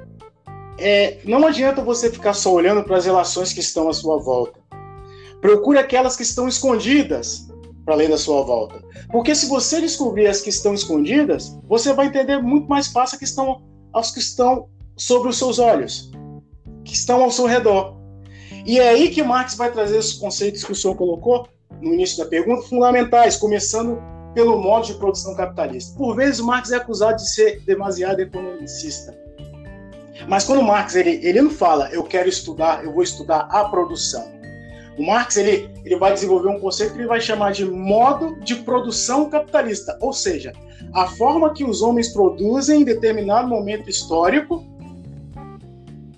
é, 0.80 1.18
não 1.24 1.46
adianta 1.46 1.82
você 1.82 2.10
ficar 2.10 2.34
só 2.34 2.52
olhando 2.52 2.82
para 2.82 2.96
as 2.96 3.06
relações 3.06 3.52
que 3.52 3.60
estão 3.60 3.88
à 3.88 3.92
sua 3.92 4.18
volta. 4.18 4.58
Procure 5.40 5.78
aquelas 5.78 6.16
que 6.16 6.24
estão 6.24 6.48
escondidas 6.48 7.46
para 7.86 7.94
além 7.94 8.10
da 8.10 8.18
sua 8.18 8.42
volta. 8.42 8.82
Porque 9.10 9.34
se 9.34 9.48
você 9.48 9.80
descobrir 9.80 10.26
as 10.26 10.40
que 10.40 10.50
estão 10.50 10.74
escondidas, 10.74 11.56
você 11.68 11.94
vai 11.94 12.06
entender 12.06 12.42
muito 12.42 12.68
mais 12.68 12.88
fácil 12.88 13.16
que 13.16 13.24
estão, 13.24 13.62
as 13.94 14.10
que 14.10 14.18
estão 14.18 14.68
sobre 14.96 15.28
os 15.28 15.38
seus 15.38 15.60
olhos, 15.60 16.10
que 16.84 16.92
estão 16.92 17.22
ao 17.22 17.30
seu 17.30 17.46
redor. 17.46 17.96
E 18.66 18.80
é 18.80 18.88
aí 18.88 19.10
que 19.10 19.22
Marx 19.22 19.54
vai 19.54 19.70
trazer 19.70 19.96
os 19.98 20.14
conceitos 20.14 20.64
que 20.64 20.72
o 20.72 20.74
senhor 20.74 20.96
colocou 20.96 21.48
no 21.80 21.94
início 21.94 22.18
da 22.18 22.28
pergunta, 22.28 22.66
fundamentais, 22.66 23.36
começando 23.36 24.02
pelo 24.34 24.60
modo 24.60 24.86
de 24.86 24.94
produção 24.94 25.36
capitalista. 25.36 25.96
Por 25.96 26.16
vezes, 26.16 26.40
Marx 26.40 26.72
é 26.72 26.76
acusado 26.76 27.16
de 27.16 27.30
ser 27.30 27.60
demasiado 27.60 28.18
economicista. 28.18 29.16
Mas 30.28 30.44
quando 30.44 30.62
Marx 30.62 30.96
ele, 30.96 31.20
ele 31.22 31.40
não 31.40 31.50
fala, 31.50 31.88
eu 31.92 32.02
quero 32.02 32.28
estudar, 32.28 32.84
eu 32.84 32.92
vou 32.92 33.02
estudar 33.02 33.46
a 33.50 33.64
produção. 33.66 34.35
O 34.98 35.04
Marx 35.04 35.36
ele, 35.36 35.70
ele 35.84 35.96
vai 35.96 36.14
desenvolver 36.14 36.48
um 36.48 36.58
conceito 36.58 36.92
que 36.92 37.00
ele 37.00 37.06
vai 37.06 37.20
chamar 37.20 37.52
de 37.52 37.64
modo 37.64 38.38
de 38.40 38.56
produção 38.56 39.28
capitalista, 39.28 39.98
ou 40.00 40.12
seja, 40.12 40.52
a 40.92 41.06
forma 41.06 41.52
que 41.52 41.64
os 41.64 41.82
homens 41.82 42.08
produzem 42.08 42.80
em 42.80 42.84
determinado 42.84 43.46
momento 43.46 43.90
histórico, 43.90 44.64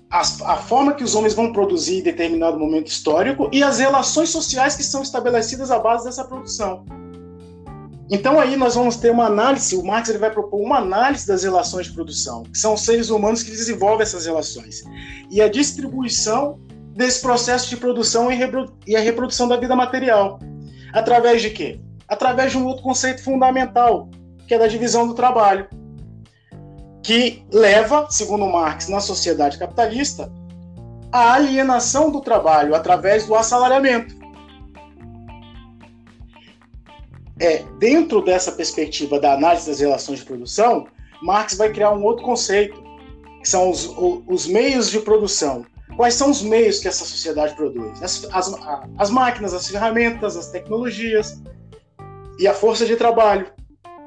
a, 0.09 0.21
a 0.21 0.55
forma 0.55 0.93
que 0.93 1.03
os 1.03 1.13
homens 1.13 1.33
vão 1.33 1.51
produzir 1.51 1.99
em 1.99 2.03
determinado 2.03 2.57
momento 2.57 2.87
histórico 2.87 3.49
e 3.51 3.61
as 3.61 3.79
relações 3.79 4.29
sociais 4.29 4.75
que 4.75 4.83
são 4.83 5.03
estabelecidas 5.03 5.69
à 5.71 5.77
base 5.77 6.05
dessa 6.05 6.23
produção. 6.23 6.85
Então 8.09 8.39
aí 8.39 8.55
nós 8.55 8.73
vamos 8.73 8.95
ter 8.95 9.11
uma 9.11 9.25
análise, 9.25 9.75
o 9.75 9.83
Marx 9.83 10.09
ele 10.09 10.17
vai 10.17 10.31
propor 10.31 10.59
uma 10.59 10.77
análise 10.77 11.27
das 11.27 11.43
relações 11.43 11.85
de 11.85 11.93
produção, 11.93 12.41
que 12.43 12.57
são 12.57 12.73
os 12.73 12.81
seres 12.81 13.11
humanos 13.11 13.43
que 13.43 13.51
desenvolvem 13.51 14.01
essas 14.01 14.25
relações. 14.25 14.83
E 15.29 15.39
a 15.41 15.47
distribuição 15.47 16.59
desse 16.99 17.21
processo 17.21 17.69
de 17.69 17.77
produção 17.77 18.27
e 18.85 18.95
a 18.95 18.99
reprodução 18.99 19.47
da 19.47 19.57
vida 19.57 19.75
material. 19.75 20.39
Através 20.93 21.41
de 21.41 21.49
quê? 21.49 21.79
Através 22.07 22.51
de 22.51 22.57
um 22.57 22.65
outro 22.65 22.83
conceito 22.83 23.23
fundamental, 23.23 24.09
que 24.47 24.53
é 24.53 24.59
da 24.59 24.67
divisão 24.67 25.07
do 25.07 25.13
trabalho, 25.13 25.67
que 27.01 27.43
leva, 27.51 28.07
segundo 28.09 28.45
Marx, 28.45 28.89
na 28.89 28.99
sociedade 28.99 29.57
capitalista, 29.57 30.31
à 31.11 31.33
alienação 31.33 32.11
do 32.11 32.21
trabalho 32.21 32.75
através 32.75 33.25
do 33.25 33.33
assalariamento. 33.33 34.19
é, 37.39 37.63
dentro 37.79 38.21
dessa 38.21 38.51
perspectiva 38.51 39.19
da 39.19 39.33
análise 39.33 39.65
das 39.67 39.79
relações 39.79 40.19
de 40.19 40.25
produção, 40.25 40.87
Marx 41.21 41.55
vai 41.55 41.71
criar 41.71 41.91
um 41.91 42.03
outro 42.03 42.23
conceito, 42.23 42.83
que 43.41 43.47
são 43.47 43.69
os, 43.69 43.89
os 44.27 44.45
meios 44.45 44.91
de 44.91 44.99
produção. 44.99 45.65
Quais 45.99 46.13
são 46.13 46.31
os 46.31 46.41
meios 46.41 46.79
que 46.79 46.87
essa 46.87 47.03
sociedade 47.03 47.55
produz? 47.55 48.01
As, 48.01 48.25
as, 48.31 48.55
as 48.97 49.09
máquinas, 49.09 49.53
as 49.53 49.67
ferramentas, 49.67 50.37
as 50.37 50.47
tecnologias 50.47 51.43
e 52.39 52.47
a 52.47 52.53
força 52.53 52.85
de 52.85 52.95
trabalho. 52.95 53.51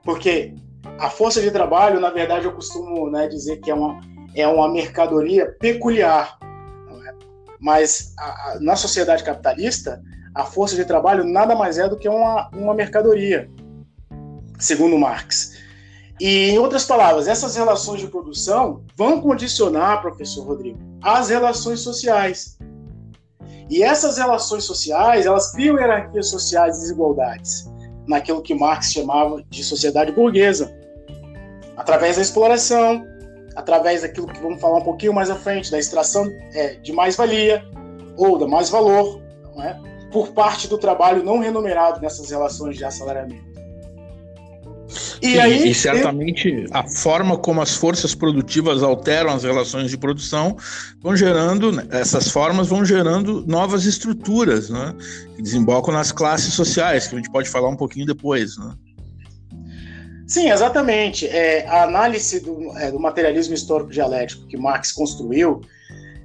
Porque 0.02 0.54
a 0.99 1.11
força 1.11 1.42
de 1.42 1.50
trabalho, 1.50 2.00
na 2.00 2.08
verdade, 2.08 2.46
eu 2.46 2.52
costumo 2.52 3.11
né, 3.11 3.28
dizer 3.28 3.58
que 3.58 3.70
é 3.70 3.75
uma, 3.75 4.00
é 4.34 4.49
uma 4.49 4.72
mercadoria 4.72 5.54
peculiar. 5.61 6.38
É? 6.40 7.14
Mas 7.61 8.14
a, 8.18 8.25
a, 8.25 8.58
na 8.58 8.75
sociedade 8.75 9.22
capitalista, 9.22 10.02
a 10.34 10.46
força 10.46 10.75
de 10.75 10.87
trabalho 10.87 11.25
nada 11.25 11.54
mais 11.54 11.76
é 11.76 11.87
do 11.87 11.99
que 11.99 12.08
uma, 12.08 12.49
uma 12.54 12.72
mercadoria, 12.72 13.50
segundo 14.58 14.96
Marx. 14.96 15.58
E, 16.18 16.52
em 16.52 16.58
outras 16.58 16.87
palavras, 16.87 17.28
essas 17.28 17.54
relações 17.54 18.00
de 18.00 18.06
produção 18.06 18.82
vão 18.96 19.20
condicionar, 19.20 20.00
professor 20.00 20.46
Rodrigo, 20.46 20.91
as 21.02 21.28
relações 21.28 21.80
sociais. 21.80 22.59
E 23.68 23.82
essas 23.82 24.18
relações 24.18 24.64
sociais, 24.64 25.26
elas 25.26 25.52
criam 25.52 25.78
hierarquias 25.78 26.28
sociais 26.28 26.76
e 26.76 26.80
desigualdades, 26.80 27.71
naquilo 28.06 28.42
que 28.42 28.54
Marx 28.54 28.92
chamava 28.92 29.42
de 29.49 29.64
sociedade 29.64 30.12
burguesa, 30.12 30.75
através 31.76 32.16
da 32.16 32.23
exploração, 32.23 33.04
através 33.56 34.02
daquilo 34.02 34.26
que 34.26 34.40
vamos 34.40 34.61
falar 34.61 34.78
um 34.78 34.85
pouquinho 34.85 35.12
mais 35.12 35.30
à 35.30 35.37
frente, 35.37 35.71
da 35.71 35.78
extração 35.78 36.26
é, 36.54 36.75
de 36.76 36.92
mais-valia 36.92 37.64
ou 38.16 38.38
da 38.38 38.47
mais-valor, 38.47 39.21
é? 39.59 39.76
por 40.11 40.32
parte 40.32 40.68
do 40.68 40.76
trabalho 40.76 41.25
não 41.25 41.38
remunerado 41.38 42.00
nessas 42.00 42.30
relações 42.30 42.76
de 42.76 42.85
assalariamento. 42.85 43.51
E, 45.20 45.32
Sim, 45.32 45.38
aí, 45.38 45.70
e 45.70 45.75
certamente 45.75 46.66
a 46.70 46.87
forma 46.87 47.38
como 47.38 47.61
as 47.61 47.75
forças 47.75 48.14
produtivas 48.14 48.82
alteram 48.82 49.32
as 49.32 49.44
relações 49.44 49.90
de 49.90 49.96
produção 49.96 50.56
vão 51.00 51.16
gerando, 51.16 51.70
essas 51.90 52.28
formas 52.28 52.68
vão 52.68 52.85
gerando 52.85 53.44
novas 53.46 53.85
estruturas, 53.85 54.68
né? 54.68 54.94
Que 55.37 55.42
desembocam 55.42 55.92
nas 55.94 56.12
classes 56.12 56.55
sociais, 56.55 57.07
que 57.07 57.14
a 57.14 57.18
gente 57.18 57.31
pode 57.31 57.48
falar 57.48 57.68
um 57.68 57.76
pouquinho 57.76 58.07
depois, 58.07 58.57
né? 58.59 58.74
Sim, 60.26 60.50
exatamente. 60.50 61.26
É, 61.26 61.66
a 61.66 61.85
análise 61.85 62.40
do, 62.40 62.76
é, 62.78 62.90
do, 62.90 62.98
materialismo 62.98 63.55
histórico 63.55 63.90
dialético 63.90 64.46
que 64.46 64.57
Marx 64.57 64.90
construiu 64.90 65.61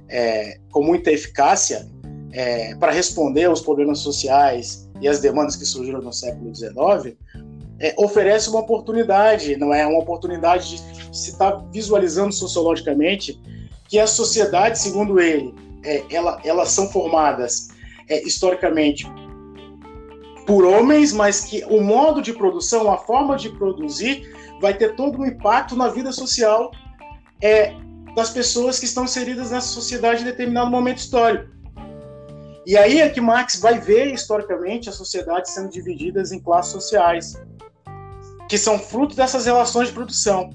é, 0.08 0.58
com 0.70 0.82
muita 0.82 1.12
eficácia 1.12 1.86
é, 2.32 2.74
para 2.76 2.90
responder 2.90 3.44
aos 3.44 3.60
problemas 3.60 3.98
sociais 3.98 4.88
e 5.00 5.08
às 5.08 5.20
demandas 5.20 5.56
que 5.56 5.64
surgiram 5.64 6.00
no 6.00 6.12
século 6.12 6.54
XIX, 6.54 7.16
é, 7.80 7.94
oferece 7.96 8.50
uma 8.50 8.60
oportunidade, 8.60 9.56
não 9.56 9.72
é 9.72 9.86
uma 9.86 10.00
oportunidade 10.00 10.76
de 10.76 11.16
se 11.16 11.30
estar 11.30 11.52
tá 11.52 11.64
visualizando 11.72 12.32
sociologicamente 12.32 13.40
que 13.88 13.98
as 13.98 14.10
sociedades, 14.10 14.80
segundo 14.80 15.20
ele, 15.20 15.54
é, 15.84 16.02
ela, 16.10 16.40
elas 16.44 16.70
são 16.70 16.88
formadas 16.90 17.68
é, 18.08 18.22
historicamente 18.22 19.06
por 20.46 20.64
homens, 20.64 21.12
mas 21.12 21.44
que 21.44 21.64
o 21.66 21.80
modo 21.80 22.22
de 22.22 22.32
produção, 22.32 22.90
a 22.90 22.96
forma 22.96 23.36
de 23.36 23.50
produzir, 23.50 24.34
vai 24.60 24.74
ter 24.74 24.96
todo 24.96 25.20
um 25.20 25.26
impacto 25.26 25.76
na 25.76 25.88
vida 25.88 26.10
social 26.10 26.72
é, 27.40 27.74
das 28.14 28.30
pessoas 28.30 28.78
que 28.78 28.86
estão 28.86 29.04
inseridas 29.04 29.50
nessa 29.50 29.68
sociedade 29.68 30.22
em 30.22 30.24
determinado 30.24 30.70
momento 30.70 30.98
histórico. 30.98 31.58
E 32.66 32.76
aí 32.76 33.00
é 33.00 33.08
que 33.08 33.20
Marx 33.20 33.60
vai 33.60 33.78
ver 33.78 34.12
historicamente 34.12 34.88
as 34.88 34.94
sociedades 34.94 35.52
sendo 35.52 35.70
divididas 35.70 36.32
em 36.32 36.40
classes 36.40 36.72
sociais, 36.72 37.40
que 38.48 38.56
são 38.56 38.78
fruto 38.78 39.14
dessas 39.14 39.44
relações 39.44 39.88
de 39.88 39.94
produção. 39.94 40.50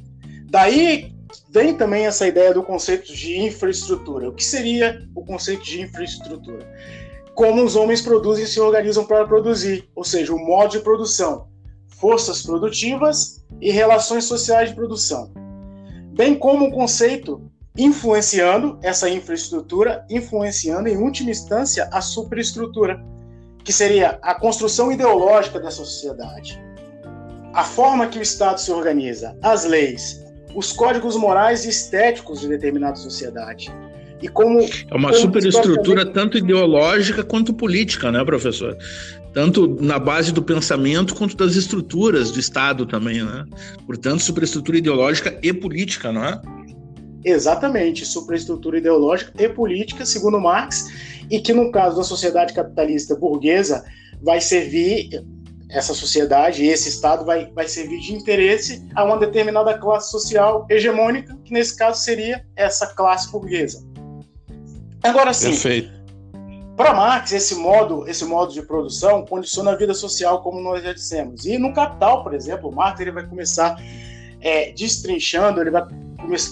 Daí 0.49 1.13
vem 1.49 1.75
também 1.75 2.05
essa 2.05 2.27
ideia 2.27 2.53
do 2.53 2.63
conceito 2.63 3.13
de 3.13 3.37
infraestrutura. 3.37 4.29
O 4.29 4.33
que 4.33 4.43
seria 4.43 5.07
o 5.15 5.23
conceito 5.23 5.63
de 5.63 5.81
infraestrutura? 5.81 6.67
Como 7.35 7.63
os 7.63 7.75
homens 7.75 8.01
produzem 8.01 8.43
e 8.43 8.47
se 8.47 8.59
organizam 8.59 9.05
para 9.05 9.27
produzir, 9.27 9.89
ou 9.95 10.03
seja, 10.03 10.33
o 10.33 10.39
modo 10.39 10.71
de 10.71 10.79
produção, 10.79 11.47
forças 11.87 12.41
produtivas 12.41 13.43
e 13.61 13.71
relações 13.71 14.25
sociais 14.25 14.69
de 14.69 14.75
produção. 14.75 15.31
Bem 16.15 16.35
como 16.35 16.65
o 16.65 16.71
conceito 16.71 17.41
influenciando 17.75 18.77
essa 18.83 19.09
infraestrutura, 19.09 20.05
influenciando 20.09 20.87
em 20.87 20.97
última 20.97 21.31
instância 21.31 21.89
a 21.91 22.01
superestrutura, 22.01 23.03
que 23.63 23.73
seria 23.73 24.19
a 24.21 24.35
construção 24.35 24.91
ideológica 24.91 25.59
dessa 25.59 25.77
sociedade. 25.77 26.61
A 27.53 27.63
forma 27.63 28.07
que 28.07 28.17
o 28.17 28.21
Estado 28.21 28.59
se 28.59 28.71
organiza, 28.71 29.37
as 29.41 29.63
leis, 29.63 30.19
os 30.55 30.71
códigos 30.71 31.15
morais 31.15 31.65
e 31.65 31.69
estéticos 31.69 32.41
de 32.41 32.47
determinada 32.47 32.95
sociedade. 32.95 33.71
E 34.21 34.27
como 34.27 34.61
é 34.61 34.95
uma 34.95 35.13
superestrutura 35.13 36.05
tanto 36.05 36.37
ideológica 36.37 37.23
quanto 37.23 37.53
política, 37.53 38.11
né, 38.11 38.23
professor? 38.23 38.75
Tanto 39.33 39.77
na 39.81 39.99
base 39.99 40.31
do 40.31 40.41
pensamento 40.41 41.13
quanto 41.13 41.35
das 41.35 41.55
estruturas 41.55 42.31
do 42.31 42.39
Estado 42.39 42.85
também, 42.85 43.23
né? 43.23 43.45
Portanto, 43.85 44.21
superestrutura 44.21 44.77
ideológica 44.77 45.37
e 45.43 45.53
política, 45.53 46.11
não 46.11 46.23
é? 46.23 46.41
Exatamente, 47.25 48.05
superestrutura 48.05 48.77
ideológica 48.77 49.31
e 49.37 49.49
política, 49.49 50.05
segundo 50.05 50.39
Marx, 50.39 50.87
e 51.29 51.39
que 51.39 51.53
no 51.53 51.71
caso 51.71 51.97
da 51.97 52.03
sociedade 52.03 52.53
capitalista 52.53 53.15
burguesa 53.15 53.83
vai 54.21 54.41
servir 54.41 55.23
essa 55.73 55.93
sociedade, 55.93 56.63
esse 56.65 56.87
Estado 56.87 57.25
vai, 57.25 57.51
vai 57.51 57.67
servir 57.67 57.99
de 57.99 58.13
interesse 58.13 58.87
a 58.95 59.03
uma 59.03 59.17
determinada 59.17 59.75
classe 59.77 60.11
social 60.11 60.67
hegemônica, 60.69 61.35
que 61.43 61.51
nesse 61.51 61.75
caso 61.75 61.99
seria 62.01 62.45
essa 62.55 62.87
classe 62.87 63.31
burguesa. 63.31 63.83
Agora 65.01 65.33
sim, 65.33 65.51
para 66.77 66.93
Marx 66.93 67.31
esse 67.31 67.55
modo, 67.55 68.07
esse 68.07 68.23
modo 68.23 68.53
de 68.53 68.61
produção 68.61 69.25
condiciona 69.25 69.71
a 69.71 69.75
vida 69.75 69.93
social, 69.93 70.41
como 70.41 70.61
nós 70.61 70.83
já 70.83 70.93
dissemos. 70.93 71.45
E 71.45 71.57
no 71.57 71.73
Capital, 71.73 72.23
por 72.23 72.33
exemplo, 72.33 72.71
Marx 72.71 72.99
ele 72.99 73.11
vai 73.11 73.25
começar 73.25 73.75
é, 74.43 74.73
destrinchando, 74.73 75.61
ele 75.61 75.71
vai 75.71 75.87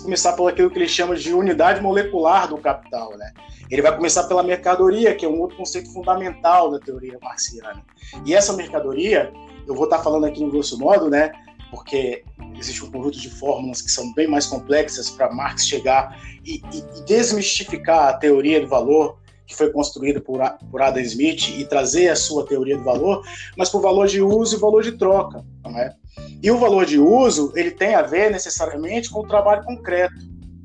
começar 0.01 0.33
pelo 0.33 0.47
aquilo 0.47 0.71
que 0.71 0.79
ele 0.79 0.87
chama 0.87 1.15
de 1.15 1.33
unidade 1.33 1.81
molecular 1.81 2.47
do 2.47 2.57
capital, 2.57 3.17
né? 3.17 3.31
Ele 3.69 3.81
vai 3.81 3.95
começar 3.95 4.23
pela 4.23 4.41
mercadoria, 4.41 5.13
que 5.13 5.25
é 5.25 5.29
um 5.29 5.39
outro 5.39 5.57
conceito 5.57 5.91
fundamental 5.93 6.71
da 6.71 6.79
teoria 6.79 7.17
marxiana. 7.21 7.83
E 8.25 8.33
essa 8.33 8.53
mercadoria, 8.53 9.31
eu 9.67 9.75
vou 9.75 9.85
estar 9.85 9.99
falando 9.99 10.25
aqui 10.25 10.41
em 10.43 10.49
grosso 10.49 10.77
modo, 10.79 11.09
né? 11.09 11.31
Porque 11.69 12.23
existe 12.57 12.83
um 12.83 12.91
conjunto 12.91 13.19
de 13.19 13.29
fórmulas 13.29 13.81
que 13.81 13.91
são 13.91 14.13
bem 14.13 14.27
mais 14.27 14.45
complexas 14.45 15.09
para 15.09 15.31
Marx 15.31 15.67
chegar 15.67 16.17
e, 16.45 16.61
e, 16.73 16.99
e, 16.99 17.05
desmistificar 17.05 18.09
a 18.09 18.13
teoria 18.13 18.59
do 18.59 18.67
valor 18.67 19.19
que 19.45 19.55
foi 19.55 19.69
construída 19.71 20.19
por, 20.21 20.39
por 20.69 20.81
Adam 20.81 21.01
Smith 21.01 21.49
e 21.57 21.65
trazer 21.65 22.09
a 22.09 22.15
sua 22.15 22.45
teoria 22.45 22.77
do 22.77 22.83
valor, 22.83 23.25
mas 23.57 23.69
por 23.69 23.81
valor 23.81 24.07
de 24.07 24.21
uso 24.21 24.55
e 24.55 24.59
valor 24.59 24.81
de 24.81 24.93
troca, 24.93 25.45
não 25.63 25.77
é? 25.77 25.93
E 26.41 26.49
o 26.51 26.57
valor 26.57 26.85
de 26.85 26.99
uso, 26.99 27.51
ele 27.55 27.71
tem 27.71 27.95
a 27.95 28.01
ver 28.01 28.31
necessariamente 28.31 29.09
com 29.09 29.19
o 29.19 29.27
trabalho 29.27 29.63
concreto, 29.63 30.15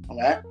não 0.09 0.23
é? 0.23 0.43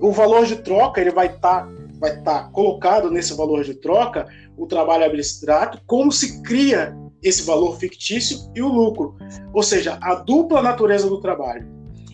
O 0.00 0.12
valor 0.12 0.46
de 0.46 0.56
troca, 0.56 1.00
ele 1.00 1.10
vai 1.10 1.26
estar 1.26 1.66
tá, 1.66 1.72
vai 1.98 2.20
tá 2.20 2.44
colocado 2.52 3.10
nesse 3.10 3.34
valor 3.34 3.64
de 3.64 3.74
troca 3.74 4.26
o 4.56 4.66
trabalho 4.66 5.04
abstrato, 5.04 5.80
como 5.86 6.12
se 6.12 6.42
cria 6.42 6.96
esse 7.22 7.42
valor 7.42 7.78
fictício 7.78 8.38
e 8.54 8.62
o 8.62 8.68
lucro, 8.68 9.16
ou 9.52 9.62
seja, 9.62 9.98
a 10.02 10.14
dupla 10.14 10.60
natureza 10.60 11.08
do 11.08 11.20
trabalho. 11.20 11.66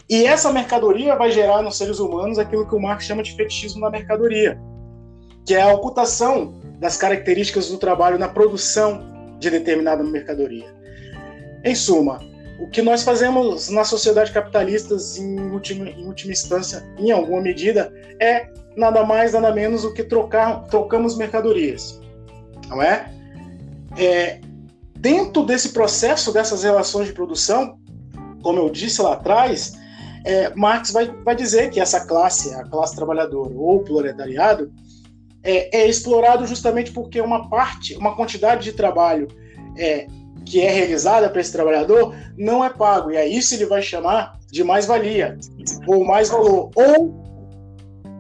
E 0.09 0.25
essa 0.25 0.53
mercadoria 0.53 1.17
vai 1.17 1.31
gerar 1.31 1.63
nos 1.63 1.77
seres 1.77 1.99
humanos 1.99 2.39
aquilo 2.39 2.67
que 2.67 2.75
o 2.75 2.81
Marx 2.81 3.05
chama 3.05 3.23
de 3.23 3.35
fetichismo 3.35 3.81
da 3.81 3.91
mercadoria, 3.91 4.59
que 5.45 5.55
é 5.55 5.63
a 5.63 5.73
ocultação 5.73 6.55
das 6.79 6.97
características 6.97 7.69
do 7.69 7.77
trabalho 7.77 8.19
na 8.19 8.29
produção 8.29 9.37
de 9.39 9.51
determinada 9.51 10.03
mercadoria. 10.03 10.75
Em 11.65 11.75
suma, 11.75 12.21
o 12.61 12.69
que 12.69 12.83
nós 12.83 13.03
fazemos 13.03 13.71
na 13.71 13.85
sociedade 13.85 14.31
capitalista, 14.33 14.95
em 15.19 15.51
última, 15.51 15.89
em 15.89 16.07
última 16.07 16.33
instância, 16.33 16.87
em 16.99 17.11
alguma 17.11 17.41
medida, 17.41 17.91
é 18.21 18.49
nada 18.77 19.03
mais, 19.03 19.33
nada 19.33 19.51
menos 19.53 19.83
do 19.83 19.95
que 19.95 20.05
trocar, 20.05 20.65
trocamos 20.67 21.17
mercadorias, 21.17 21.99
não 22.69 22.83
é? 22.83 23.11
é? 23.97 24.41
Dentro 24.95 25.43
desse 25.43 25.71
processo, 25.71 26.33
dessas 26.33 26.63
relações 26.63 27.07
de 27.07 27.15
produção, 27.15 27.79
como 28.43 28.59
eu 28.59 28.69
disse 28.69 29.01
lá 29.01 29.15
atrás, 29.15 29.73
é, 30.27 30.55
Marx 30.55 30.91
vai, 30.91 31.07
vai 31.25 31.35
dizer 31.35 31.71
que 31.71 31.81
essa 31.81 32.07
classe, 32.07 32.55
a 32.55 32.65
classe 32.65 32.95
trabalhadora 32.95 33.55
ou 33.55 33.81
proletariado, 33.81 34.71
é, 35.43 35.79
é, 35.79 35.89
explorado 35.89 36.47
justamente 36.47 36.93
porque 36.93 37.23
uma 37.23 37.49
parte, 37.49 37.97
uma 37.97 38.15
quantidade 38.15 38.65
de 38.65 38.73
trabalho 38.75 39.29
é, 39.79 40.07
que 40.45 40.61
é 40.61 40.71
realizada 40.71 41.29
para 41.29 41.41
esse 41.41 41.53
trabalhador 41.53 42.15
não 42.37 42.65
é 42.65 42.71
pago. 42.71 43.11
E 43.11 43.17
a 43.17 43.27
isso 43.27 43.55
ele 43.55 43.67
vai 43.67 43.83
chamar 43.83 44.39
de 44.51 44.65
mais-valia, 44.65 45.39
ou 45.87 46.05
mais 46.05 46.29
valor, 46.29 46.71
ou 46.75 47.25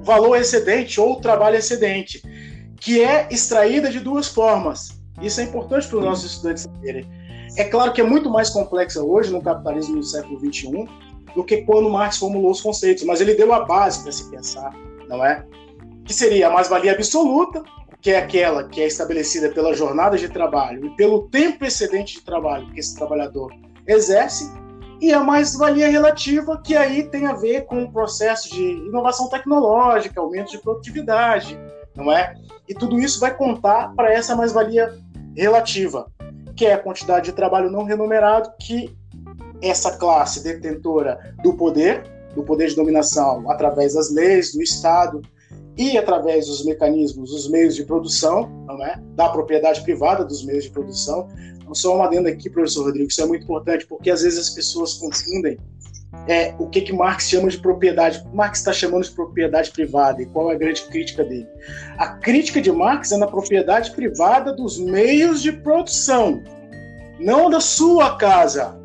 valor 0.02 0.36
excedente, 0.36 1.00
ou 1.00 1.20
trabalho 1.20 1.56
excedente, 1.56 2.22
que 2.80 3.02
é 3.02 3.28
extraída 3.30 3.90
de 3.90 4.00
duas 4.00 4.28
formas. 4.28 5.00
Isso 5.20 5.40
é 5.40 5.44
importante 5.44 5.86
para 5.88 5.98
os 5.98 6.04
nossos 6.04 6.32
estudantes 6.32 6.62
saberem. 6.62 7.06
É 7.56 7.64
claro 7.64 7.92
que 7.92 8.00
é 8.00 8.04
muito 8.04 8.30
mais 8.30 8.48
complexa 8.50 9.02
hoje 9.02 9.32
no 9.32 9.42
capitalismo 9.42 9.96
do 9.96 10.04
século 10.04 10.38
XXI 10.38 10.88
do 11.34 11.44
que 11.44 11.62
quando 11.62 11.90
Marx 11.90 12.18
formulou 12.18 12.50
os 12.50 12.60
conceitos, 12.60 13.04
mas 13.04 13.20
ele 13.20 13.34
deu 13.34 13.52
a 13.52 13.64
base 13.64 14.02
para 14.02 14.12
se 14.12 14.30
pensar, 14.30 14.72
não 15.08 15.24
é? 15.24 15.44
Que 16.04 16.12
seria 16.12 16.48
a 16.48 16.50
mais-valia 16.50 16.92
absoluta, 16.92 17.62
que 18.00 18.10
é 18.10 18.18
aquela 18.18 18.64
que 18.64 18.80
é 18.80 18.86
estabelecida 18.86 19.50
pela 19.50 19.74
jornada 19.74 20.16
de 20.16 20.28
trabalho 20.28 20.86
e 20.86 20.90
pelo 20.96 21.28
tempo 21.28 21.64
excedente 21.64 22.14
de 22.14 22.24
trabalho 22.24 22.70
que 22.72 22.80
esse 22.80 22.96
trabalhador 22.96 23.52
exerce, 23.86 24.50
e 25.00 25.12
a 25.12 25.20
mais-valia 25.20 25.88
relativa, 25.88 26.60
que 26.62 26.76
aí 26.76 27.04
tem 27.04 27.26
a 27.26 27.32
ver 27.32 27.64
com 27.64 27.82
o 27.82 27.90
processo 27.90 28.50
de 28.50 28.62
inovação 28.62 29.28
tecnológica, 29.30 30.20
aumento 30.20 30.50
de 30.50 30.58
produtividade, 30.58 31.58
não 31.96 32.12
é? 32.12 32.34
E 32.68 32.74
tudo 32.74 33.00
isso 33.00 33.18
vai 33.18 33.34
contar 33.34 33.94
para 33.94 34.12
essa 34.12 34.36
mais-valia 34.36 34.92
relativa, 35.34 36.06
que 36.54 36.66
é 36.66 36.74
a 36.74 36.78
quantidade 36.78 37.26
de 37.26 37.32
trabalho 37.32 37.70
não 37.70 37.84
remunerado 37.84 38.52
que 38.60 38.94
essa 39.62 39.96
classe 39.96 40.42
detentora 40.42 41.34
do 41.42 41.54
poder, 41.54 42.04
do 42.34 42.42
poder 42.42 42.68
de 42.68 42.76
dominação 42.76 43.50
através 43.50 43.94
das 43.94 44.12
leis, 44.12 44.52
do 44.52 44.62
Estado, 44.62 45.22
e 45.76 45.96
através 45.96 46.46
dos 46.46 46.64
mecanismos, 46.64 47.30
dos 47.30 47.48
meios 47.48 47.74
de 47.74 47.84
produção, 47.84 48.50
não 48.66 48.84
é? 48.84 49.00
da 49.14 49.28
propriedade 49.28 49.82
privada 49.82 50.24
dos 50.24 50.44
meios 50.44 50.64
de 50.64 50.70
produção. 50.70 51.28
Então, 51.56 51.74
só 51.74 51.94
uma 51.94 52.06
adenda 52.06 52.28
aqui, 52.28 52.50
professor 52.50 52.84
Rodrigo, 52.84 53.08
isso 53.08 53.22
é 53.22 53.26
muito 53.26 53.44
importante, 53.44 53.86
porque 53.86 54.10
às 54.10 54.22
vezes 54.22 54.38
as 54.38 54.50
pessoas 54.50 54.94
confundem 54.94 55.58
é, 56.26 56.54
o 56.58 56.66
que, 56.68 56.80
que 56.80 56.92
Marx 56.92 57.28
chama 57.28 57.48
de 57.48 57.58
propriedade. 57.58 58.24
Marx 58.32 58.58
está 58.58 58.72
chamando 58.72 59.04
de 59.04 59.12
propriedade 59.12 59.70
privada, 59.70 60.20
e 60.20 60.26
qual 60.26 60.50
é 60.50 60.54
a 60.54 60.58
grande 60.58 60.82
crítica 60.82 61.24
dele? 61.24 61.46
A 61.98 62.08
crítica 62.08 62.60
de 62.60 62.72
Marx 62.72 63.12
é 63.12 63.16
na 63.16 63.26
propriedade 63.26 63.92
privada 63.92 64.52
dos 64.52 64.78
meios 64.78 65.40
de 65.40 65.52
produção, 65.52 66.42
não 67.18 67.48
da 67.48 67.60
sua 67.60 68.16
casa. 68.16 68.78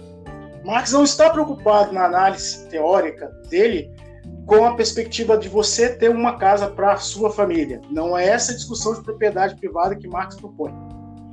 Marx 0.63 0.91
não 0.91 1.04
está 1.04 1.30
preocupado 1.30 1.93
na 1.93 2.06
análise 2.06 2.67
teórica 2.67 3.28
dele 3.50 3.91
com 4.46 4.64
a 4.64 4.76
perspectiva 4.76 5.38
de 5.38 5.50
você 5.50 5.90
ter 5.90 6.10
uma 6.10 6.38
casa 6.38 6.68
para 6.68 6.94
a 6.94 6.98
sua 6.98 7.32
família. 7.32 7.82
Não 7.90 8.18
é 8.18 8.28
essa 8.28 8.54
discussão 8.54 8.94
de 8.94 9.02
propriedade 9.02 9.56
privada 9.56 9.96
que 9.96 10.08
Marx 10.08 10.36
propõe. 10.36 10.72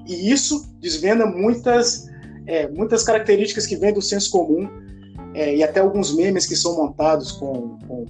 E 0.07 0.31
isso 0.31 0.67
desvenda 0.81 1.27
muitas, 1.27 2.09
é, 2.47 2.69
muitas 2.69 3.05
características 3.05 3.67
que 3.67 3.77
vêm 3.77 3.93
do 3.93 4.01
senso 4.01 4.31
comum 4.31 4.69
é, 5.35 5.57
e 5.57 5.63
até 5.63 5.81
alguns 5.81 6.15
memes 6.15 6.47
que 6.47 6.57
são 6.57 6.77
montados 6.77 7.33
com, 7.33 7.79
com, 7.87 8.07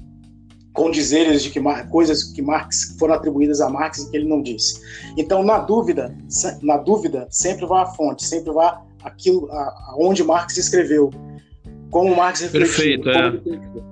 com 0.73 0.91
dizeres 0.91 1.43
de 1.43 1.51
que 1.51 1.61
coisas 1.91 2.25
que 2.25 2.41
Marx 2.41 2.97
foram 2.99 3.15
atribuídas 3.15 3.61
a 3.61 3.69
Marx 3.69 3.99
e 3.99 4.11
que 4.11 4.17
ele 4.17 4.29
não 4.29 4.41
disse. 4.41 4.81
Então, 5.17 5.43
na 5.43 5.59
dúvida, 5.59 6.17
na 6.63 6.77
dúvida, 6.77 7.27
sempre 7.31 7.67
vá 7.67 7.83
à 7.83 7.87
fonte, 7.87 8.25
sempre 8.25 8.53
vá 8.53 8.83
aquilo 9.03 9.49
aonde 9.51 10.23
Marx 10.23 10.57
escreveu 10.57 11.11
como 11.93 12.17
Marx 12.17 12.41
refletiu. 12.41 12.67
Perfeito, 12.67 13.11
é. 13.11 13.41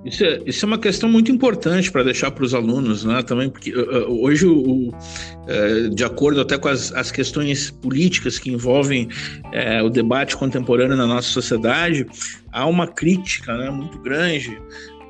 Isso, 0.03 0.25
é. 0.25 0.39
isso 0.47 0.65
é 0.65 0.67
uma 0.67 0.79
questão 0.79 1.07
muito 1.07 1.31
importante 1.31 1.91
para 1.91 2.01
deixar 2.01 2.31
para 2.31 2.43
os 2.43 2.55
alunos, 2.55 3.05
né? 3.05 3.21
Também 3.21 3.47
porque 3.47 3.71
uh, 3.71 4.23
hoje, 4.23 4.47
o, 4.47 4.89
uh, 4.89 5.89
de 5.93 6.03
acordo 6.03 6.41
até 6.41 6.57
com 6.57 6.67
as, 6.67 6.91
as 6.93 7.11
questões 7.11 7.69
políticas 7.69 8.39
que 8.39 8.51
envolvem 8.51 9.07
uh, 9.45 9.85
o 9.85 9.89
debate 9.91 10.35
contemporâneo 10.35 10.97
na 10.97 11.05
nossa 11.05 11.29
sociedade, 11.29 12.07
há 12.51 12.65
uma 12.65 12.87
crítica 12.87 13.55
né, 13.55 13.69
muito 13.69 13.99
grande 13.99 14.59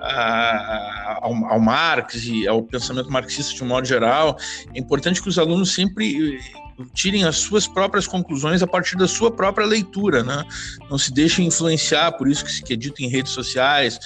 ao, 0.02 1.34
ao, 1.46 1.60
Marx 1.62 2.26
e 2.26 2.46
ao 2.46 2.62
pensamento 2.62 3.10
marxista 3.10 3.56
de 3.56 3.64
um 3.64 3.68
modo 3.68 3.88
geral. 3.88 4.38
É 4.76 4.80
importante 4.80 5.22
que 5.22 5.30
os 5.30 5.40
alunos 5.40 5.74
sempre 5.74 6.38
tirem 6.94 7.24
as 7.24 7.38
suas 7.38 7.68
próprias 7.68 8.08
conclusões 8.08 8.62
a 8.62 8.68
partir 8.68 8.98
da 8.98 9.08
sua 9.08 9.32
própria 9.32 9.66
leitura, 9.66 10.24
né? 10.24 10.44
Não 10.90 10.98
se 10.98 11.14
deixem 11.14 11.48
influenciar 11.48 12.12
por 12.14 12.28
isso 12.28 12.46
que, 12.64 12.74
é 12.74 12.76
dito 12.76 13.02
em 13.02 13.08
redes 13.08 13.32
sociais, 13.32 14.00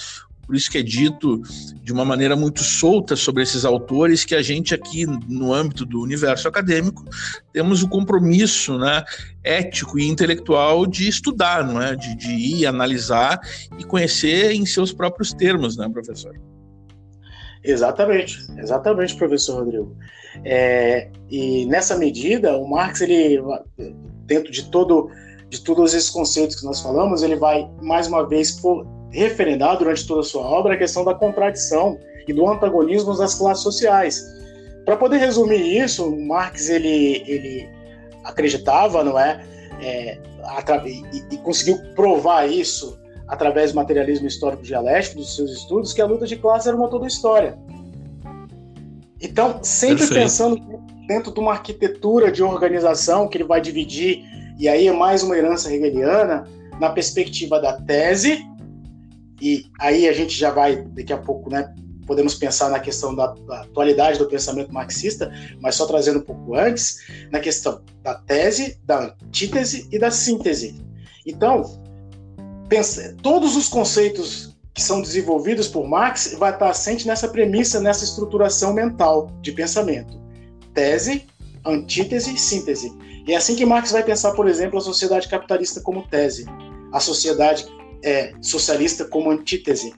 por 0.46 0.54
isso 0.54 0.70
que 0.70 0.78
é 0.78 0.82
dito 0.82 1.42
de 1.82 1.92
uma 1.92 2.04
maneira 2.04 2.36
muito 2.36 2.62
solta 2.62 3.16
sobre 3.16 3.42
esses 3.42 3.64
autores 3.64 4.24
que 4.24 4.34
a 4.34 4.40
gente 4.40 4.72
aqui 4.74 5.04
no 5.04 5.52
âmbito 5.52 5.84
do 5.84 6.00
universo 6.00 6.46
acadêmico 6.46 7.04
temos 7.52 7.82
o 7.82 7.88
compromisso 7.88 8.78
né, 8.78 9.02
ético 9.42 9.98
e 9.98 10.06
intelectual 10.06 10.86
de 10.86 11.08
estudar, 11.08 11.66
não 11.66 11.82
é? 11.82 11.96
de, 11.96 12.14
de 12.14 12.30
ir 12.30 12.66
analisar 12.66 13.40
e 13.76 13.84
conhecer 13.84 14.52
em 14.52 14.64
seus 14.64 14.92
próprios 14.92 15.32
termos, 15.32 15.76
né, 15.76 15.88
professor? 15.88 16.38
Exatamente, 17.66 18.38
exatamente, 18.58 19.16
professor 19.16 19.58
Rodrigo. 19.58 19.96
É, 20.44 21.08
e 21.30 21.66
nessa 21.66 21.96
medida, 21.96 22.56
o 22.56 22.68
Marx, 22.68 23.00
ele, 23.00 23.42
dentro 24.26 24.52
de 24.52 24.70
todo 24.70 25.10
de 25.48 25.60
todos 25.60 25.94
esses 25.94 26.10
conceitos 26.10 26.56
que 26.56 26.66
nós 26.66 26.80
falamos, 26.80 27.22
ele 27.22 27.36
vai 27.36 27.70
mais 27.80 28.08
uma 28.08 28.26
vez 28.26 28.60
referendar 29.10 29.78
durante 29.78 30.06
toda 30.06 30.20
a 30.20 30.24
sua 30.24 30.42
obra 30.42 30.74
a 30.74 30.76
questão 30.76 31.04
da 31.04 31.14
contradição 31.14 31.98
e 32.26 32.32
do 32.32 32.48
antagonismo 32.48 33.16
das 33.16 33.36
classes 33.36 33.62
sociais. 33.62 34.20
Para 34.84 34.96
poder 34.96 35.18
resumir 35.18 35.78
isso, 35.78 36.16
Marx 36.16 36.68
ele, 36.68 37.22
ele 37.26 37.68
acreditava, 38.24 39.04
não 39.04 39.18
é, 39.18 39.44
é 39.80 40.18
e, 40.84 41.34
e 41.34 41.36
conseguiu 41.38 41.78
provar 41.94 42.48
isso 42.50 42.98
através 43.28 43.72
do 43.72 43.76
materialismo 43.76 44.26
histórico 44.26 44.62
dialético 44.62 45.16
dos 45.16 45.34
seus 45.34 45.50
estudos 45.50 45.92
que 45.92 46.00
a 46.00 46.06
luta 46.06 46.26
de 46.26 46.36
classe 46.36 46.68
era 46.68 46.76
uma 46.76 46.88
toda 46.88 47.06
história. 47.06 47.58
Então, 49.20 49.60
sempre 49.62 49.98
Perfeito. 49.98 50.20
pensando 50.20 50.60
dentro 51.06 51.32
de 51.32 51.40
uma 51.40 51.52
arquitetura 51.52 52.30
de 52.30 52.42
organização 52.42 53.28
que 53.28 53.38
ele 53.38 53.44
vai 53.44 53.60
dividir, 53.60 54.24
e 54.58 54.68
aí 54.68 54.88
é 54.88 54.92
mais 54.92 55.22
uma 55.22 55.36
herança 55.36 55.72
hegeliana, 55.72 56.46
na 56.80 56.90
perspectiva 56.90 57.60
da 57.60 57.72
tese, 57.72 58.46
e 59.40 59.66
aí 59.78 60.08
a 60.08 60.12
gente 60.12 60.36
já 60.36 60.50
vai, 60.50 60.76
daqui 60.76 61.12
a 61.12 61.18
pouco, 61.18 61.50
né, 61.50 61.74
podemos 62.06 62.34
pensar 62.34 62.70
na 62.70 62.78
questão 62.78 63.14
da, 63.14 63.26
da, 63.26 63.62
atualidade 63.62 64.18
do 64.18 64.26
pensamento 64.26 64.72
marxista, 64.72 65.32
mas 65.60 65.74
só 65.74 65.86
trazendo 65.86 66.20
um 66.20 66.22
pouco 66.22 66.54
antes, 66.54 67.00
na 67.30 67.40
questão 67.40 67.82
da 68.02 68.14
tese, 68.14 68.78
da 68.84 69.14
antítese 69.24 69.88
e 69.90 69.98
da 69.98 70.10
síntese. 70.10 70.80
Então, 71.26 71.64
todos 73.22 73.56
os 73.56 73.68
conceitos 73.68 74.56
que 74.74 74.82
são 74.82 75.00
desenvolvidos 75.00 75.68
por 75.68 75.88
Marx 75.88 76.34
vai 76.38 76.52
estar 76.52 76.68
assente 76.68 77.06
nessa 77.06 77.28
premissa, 77.28 77.80
nessa 77.80 78.04
estruturação 78.04 78.74
mental 78.74 79.32
de 79.40 79.52
pensamento. 79.52 80.20
Tese, 80.74 81.26
antítese, 81.64 82.36
síntese. 82.36 82.92
E 83.26 83.32
é 83.32 83.36
assim 83.36 83.56
que 83.56 83.64
Marx 83.64 83.90
vai 83.90 84.02
pensar, 84.02 84.32
por 84.32 84.46
exemplo, 84.46 84.78
a 84.78 84.82
sociedade 84.82 85.28
capitalista 85.28 85.80
como 85.80 86.06
tese, 86.06 86.44
a 86.92 87.00
sociedade 87.00 87.66
é, 88.04 88.32
socialista 88.40 89.04
como 89.04 89.30
antítese 89.30 89.94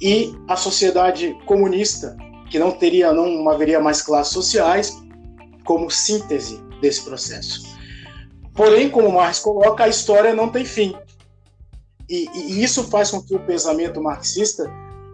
e 0.00 0.34
a 0.46 0.56
sociedade 0.56 1.36
comunista, 1.46 2.16
que 2.50 2.58
não 2.58 2.72
teria, 2.72 3.12
não 3.12 3.48
haveria 3.48 3.80
mais 3.80 4.02
classes 4.02 4.32
sociais, 4.32 4.96
como 5.64 5.90
síntese 5.90 6.60
desse 6.80 7.02
processo. 7.02 7.62
Porém, 8.54 8.90
como 8.90 9.10
Marx 9.10 9.38
coloca, 9.38 9.84
a 9.84 9.88
história 9.88 10.34
não 10.34 10.50
tem 10.50 10.64
fim. 10.64 10.94
E, 12.12 12.28
e, 12.34 12.62
isso 12.62 12.84
faz 12.84 13.10
com 13.10 13.22
que 13.22 13.34
o 13.34 13.40
pensamento 13.40 14.02
marxista, 14.02 14.70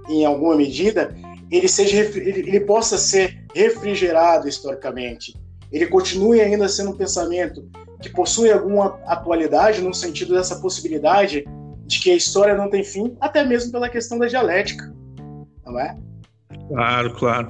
em 0.09 0.25
alguma 0.25 0.57
medida, 0.57 1.15
ele, 1.49 1.69
seja, 1.69 1.97
ele, 1.97 2.41
ele 2.41 2.61
possa 2.61 2.99
ser 2.99 3.45
refrigerado 3.55 4.49
historicamente. 4.49 5.33
Ele 5.71 5.87
continue 5.87 6.41
ainda 6.41 6.69
sendo 6.69 6.91
um 6.91 6.97
pensamento 6.97 7.71
que 8.03 8.11
possui 8.11 8.51
alguma 8.51 8.99
atualidade 9.07 9.81
no 9.81 9.95
sentido 9.95 10.35
dessa 10.35 10.57
possibilidade 10.57 11.45
de 11.87 12.01
que 12.01 12.11
a 12.11 12.17
história 12.17 12.57
não 12.57 12.69
tem 12.69 12.83
fim, 12.83 13.17
até 13.21 13.45
mesmo 13.45 13.71
pela 13.71 13.89
questão 13.89 14.19
da 14.19 14.27
dialética, 14.27 14.93
não 15.65 15.79
é? 15.79 15.97
Claro, 16.67 17.15
claro. 17.15 17.49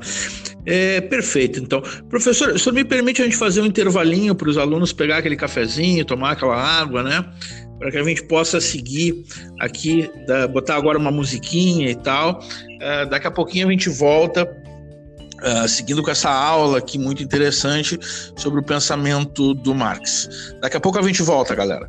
É, 0.66 1.00
perfeito, 1.00 1.58
então. 1.58 1.82
Professor, 2.10 2.50
o 2.50 2.58
senhor 2.58 2.74
me 2.74 2.84
permite 2.84 3.22
a 3.22 3.24
gente 3.24 3.36
fazer 3.36 3.62
um 3.62 3.66
intervalinho 3.66 4.34
para 4.34 4.50
os 4.50 4.58
alunos 4.58 4.92
pegar 4.92 5.18
aquele 5.18 5.36
cafezinho, 5.36 6.04
tomar 6.04 6.32
aquela 6.32 6.54
água, 6.54 7.02
né? 7.02 7.24
Para 7.78 7.92
que 7.92 7.98
a 7.98 8.02
gente 8.02 8.24
possa 8.24 8.60
seguir 8.60 9.24
aqui, 9.60 10.10
botar 10.52 10.76
agora 10.76 10.98
uma 10.98 11.10
musiquinha 11.10 11.88
e 11.88 11.94
tal. 11.94 12.40
Uh, 12.40 13.08
daqui 13.08 13.26
a 13.26 13.30
pouquinho 13.30 13.68
a 13.68 13.70
gente 13.70 13.88
volta 13.88 14.46
Uh, 15.38 15.68
seguindo 15.68 16.02
com 16.02 16.10
essa 16.10 16.28
aula 16.28 16.78
aqui 16.78 16.98
muito 16.98 17.22
interessante 17.22 17.96
sobre 18.36 18.58
o 18.58 18.62
pensamento 18.62 19.54
do 19.54 19.72
Marx. 19.72 20.28
Daqui 20.60 20.76
a 20.76 20.80
pouco 20.80 20.98
a 20.98 21.02
gente 21.02 21.22
volta, 21.22 21.54
galera. 21.54 21.88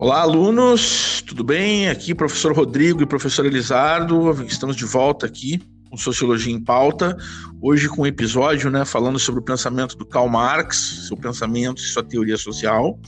Olá, 0.00 0.22
alunos, 0.22 1.22
tudo 1.24 1.44
bem? 1.44 1.88
Aqui, 1.88 2.12
professor 2.12 2.52
Rodrigo 2.52 3.00
e 3.02 3.06
professor 3.06 3.46
Elizardo, 3.46 4.44
estamos 4.44 4.74
de 4.74 4.84
volta 4.84 5.26
aqui 5.26 5.60
Sociologia 6.00 6.52
em 6.52 6.62
Pauta, 6.62 7.16
hoje 7.60 7.88
com 7.88 8.02
um 8.02 8.06
episódio 8.06 8.70
né, 8.70 8.84
falando 8.84 9.18
sobre 9.18 9.40
o 9.40 9.44
pensamento 9.44 9.96
do 9.96 10.04
Karl 10.04 10.28
Marx, 10.28 11.06
seu 11.08 11.16
pensamento 11.16 11.80
e 11.80 11.84
sua 11.84 12.02
teoria 12.02 12.36
social. 12.36 12.98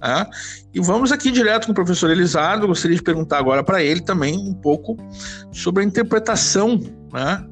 Né? 0.00 0.26
E 0.72 0.80
vamos 0.80 1.12
aqui 1.12 1.30
direto 1.30 1.66
com 1.66 1.72
o 1.72 1.74
professor 1.74 2.10
Elizardo, 2.10 2.66
gostaria 2.66 2.96
de 2.96 3.02
perguntar 3.02 3.38
agora 3.38 3.62
para 3.62 3.82
ele 3.82 4.00
também 4.00 4.36
um 4.36 4.54
pouco 4.54 4.96
sobre 5.52 5.82
a 5.82 5.86
interpretação 5.86 6.80
né, 7.12 7.44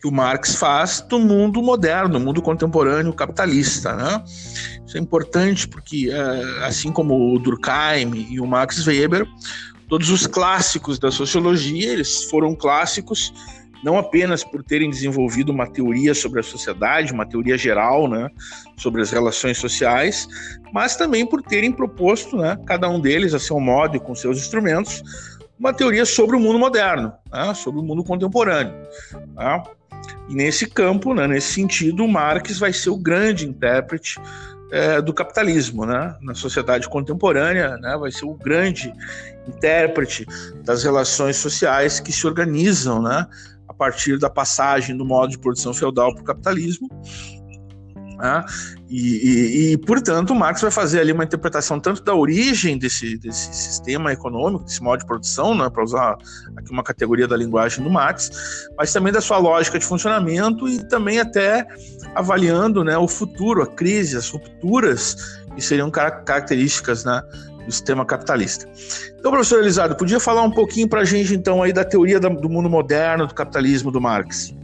que 0.00 0.06
o 0.06 0.12
Marx 0.12 0.56
faz 0.56 1.00
do 1.00 1.18
mundo 1.18 1.62
moderno, 1.62 2.18
do 2.18 2.20
mundo 2.20 2.42
contemporâneo 2.42 3.12
capitalista. 3.12 3.94
Né? 3.94 4.22
Isso 4.86 4.96
é 4.96 5.00
importante 5.00 5.66
porque, 5.66 6.10
é, 6.12 6.64
assim 6.64 6.92
como 6.92 7.34
o 7.34 7.38
Durkheim 7.38 8.28
e 8.30 8.40
o 8.40 8.46
Max 8.46 8.86
Weber, 8.86 9.26
todos 9.88 10.10
os 10.10 10.26
clássicos 10.26 10.98
da 10.98 11.10
sociologia, 11.10 11.92
eles 11.92 12.24
foram 12.24 12.54
clássicos 12.54 13.32
não 13.86 13.96
apenas 13.96 14.42
por 14.42 14.64
terem 14.64 14.90
desenvolvido 14.90 15.52
uma 15.52 15.64
teoria 15.64 16.12
sobre 16.12 16.40
a 16.40 16.42
sociedade, 16.42 17.12
uma 17.12 17.24
teoria 17.24 17.56
geral, 17.56 18.08
né, 18.08 18.28
sobre 18.76 19.00
as 19.00 19.12
relações 19.12 19.58
sociais, 19.58 20.26
mas 20.72 20.96
também 20.96 21.24
por 21.24 21.40
terem 21.40 21.70
proposto, 21.70 22.36
né, 22.36 22.58
cada 22.66 22.88
um 22.88 22.98
deles 22.98 23.32
a 23.32 23.38
seu 23.38 23.60
modo 23.60 23.96
e 23.96 24.00
com 24.00 24.12
seus 24.12 24.38
instrumentos, 24.38 25.04
uma 25.56 25.72
teoria 25.72 26.04
sobre 26.04 26.34
o 26.34 26.40
mundo 26.40 26.58
moderno, 26.58 27.12
né, 27.32 27.54
sobre 27.54 27.80
o 27.80 27.84
mundo 27.84 28.02
contemporâneo. 28.02 28.74
Né? 29.36 29.62
E 30.28 30.34
nesse 30.34 30.66
campo, 30.66 31.14
né, 31.14 31.28
nesse 31.28 31.52
sentido, 31.52 32.08
Marx 32.08 32.58
vai 32.58 32.72
ser 32.72 32.90
o 32.90 32.96
grande 32.96 33.46
intérprete 33.46 34.20
é, 34.72 35.00
do 35.00 35.14
capitalismo, 35.14 35.86
né? 35.86 36.16
Na 36.20 36.34
sociedade 36.34 36.88
contemporânea, 36.88 37.76
né? 37.76 37.96
Vai 37.96 38.10
ser 38.10 38.24
o 38.24 38.34
grande 38.34 38.92
intérprete 39.46 40.26
das 40.64 40.82
relações 40.82 41.36
sociais 41.36 42.00
que 42.00 42.10
se 42.10 42.26
organizam, 42.26 43.00
né? 43.00 43.28
Partir 43.74 44.18
da 44.18 44.30
passagem 44.30 44.96
do 44.96 45.04
modo 45.04 45.30
de 45.30 45.38
produção 45.38 45.72
feudal 45.74 46.12
para 46.14 46.22
o 46.22 46.24
capitalismo. 46.24 46.88
Né? 48.18 48.44
E, 48.88 48.98
e, 48.98 49.72
e, 49.72 49.78
portanto, 49.78 50.34
Marx 50.34 50.62
vai 50.62 50.70
fazer 50.70 51.00
ali 51.00 51.12
uma 51.12 51.24
interpretação 51.24 51.78
tanto 51.78 52.02
da 52.02 52.14
origem 52.14 52.78
desse, 52.78 53.18
desse 53.18 53.52
sistema 53.52 54.12
econômico, 54.12 54.64
desse 54.64 54.82
modo 54.82 55.00
de 55.00 55.06
produção, 55.06 55.54
né, 55.54 55.68
para 55.68 55.84
usar 55.84 56.16
aqui 56.56 56.70
uma 56.70 56.82
categoria 56.82 57.28
da 57.28 57.36
linguagem 57.36 57.84
do 57.84 57.90
Marx, 57.90 58.30
mas 58.78 58.92
também 58.92 59.12
da 59.12 59.20
sua 59.20 59.38
lógica 59.38 59.78
de 59.78 59.84
funcionamento 59.84 60.66
e 60.66 60.82
também 60.88 61.20
até 61.20 61.66
avaliando 62.14 62.82
né, 62.82 62.96
o 62.96 63.06
futuro, 63.06 63.62
a 63.62 63.66
crise, 63.66 64.16
as 64.16 64.30
rupturas 64.30 65.16
que 65.54 65.60
seriam 65.60 65.90
características 65.90 67.04
né, 67.04 67.20
do 67.66 67.72
sistema 67.72 68.06
capitalista. 68.06 68.68
Então, 69.18 69.30
professor 69.30 69.60
Elizardo, 69.60 69.96
podia 69.96 70.20
falar 70.20 70.42
um 70.42 70.50
pouquinho 70.50 70.88
para 70.88 71.00
a 71.00 71.04
gente, 71.04 71.34
então, 71.34 71.62
aí 71.62 71.72
da 71.72 71.84
teoria 71.84 72.18
do 72.18 72.48
mundo 72.48 72.70
moderno, 72.70 73.26
do 73.26 73.34
capitalismo 73.34 73.90
do 73.90 74.00
Marx? 74.00 74.54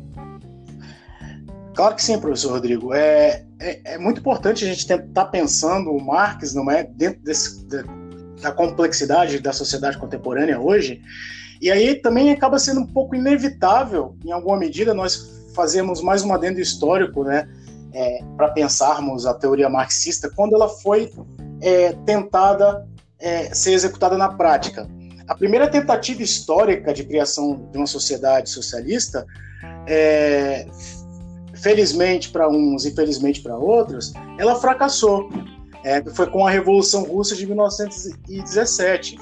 Claro 1.75 1.95
que 1.97 2.03
sim, 2.03 2.19
professor 2.19 2.53
Rodrigo. 2.53 2.95
É, 2.95 3.45
é, 3.59 3.95
é 3.95 3.99
muito 3.99 4.21
importante 4.21 4.65
a 4.65 4.69
gente 4.69 4.81
estar 4.81 5.25
pensando 5.27 5.91
o 5.91 6.01
Marx, 6.01 6.55
não 6.55 6.71
é, 6.71 6.85
dentro 6.85 7.21
desse, 7.23 7.65
da, 7.67 7.83
da 8.41 8.53
complexidade 8.53 9.39
da 9.39 9.53
sociedade 9.53 9.99
contemporânea 9.99 10.61
hoje. 10.61 11.01
E 11.61 11.71
aí 11.71 11.95
também 11.95 12.31
acaba 12.31 12.59
sendo 12.59 12.81
um 12.81 12.87
pouco 12.87 13.15
inevitável, 13.15 14.17
em 14.25 14.33
alguma 14.33 14.59
medida, 14.59 14.93
nós 14.93 15.31
fazermos 15.55 16.03
mais 16.03 16.23
um 16.23 16.33
adendo 16.33 16.61
histórico, 16.61 17.25
né, 17.25 17.49
é, 17.95 18.25
para 18.37 18.49
pensarmos 18.49 19.27
a 19.27 19.35
teoria 19.35 19.69
marxista, 19.69 20.31
quando 20.35 20.55
ela 20.55 20.69
foi 20.69 21.13
é, 21.61 21.93
tentada 22.05 22.87
é, 23.23 23.55
ser 23.55 23.73
executada 23.73 24.19
na 24.19 24.29
prática. 24.29 24.87
A 25.29 25.35
primeira 25.35 25.71
tentativa 25.71 26.23
histórica 26.23 26.93
de 26.93 27.05
criação 27.05 27.69
de 27.71 27.79
uma 27.79 27.87
sociedade 27.87 28.51
socialista, 28.51 29.25
é, 29.87 30.67
felizmente 31.55 32.31
para 32.31 32.49
uns 32.49 32.85
e 32.85 32.91
felizmente 32.91 33.41
para 33.41 33.57
outros, 33.57 34.13
ela 34.39 34.57
fracassou. 34.57 35.31
É, 35.85 36.03
foi 36.11 36.29
com 36.29 36.47
a 36.47 36.51
Revolução 36.51 37.05
Russa 37.05 37.35
de 37.35 37.47
1917. 37.47 39.17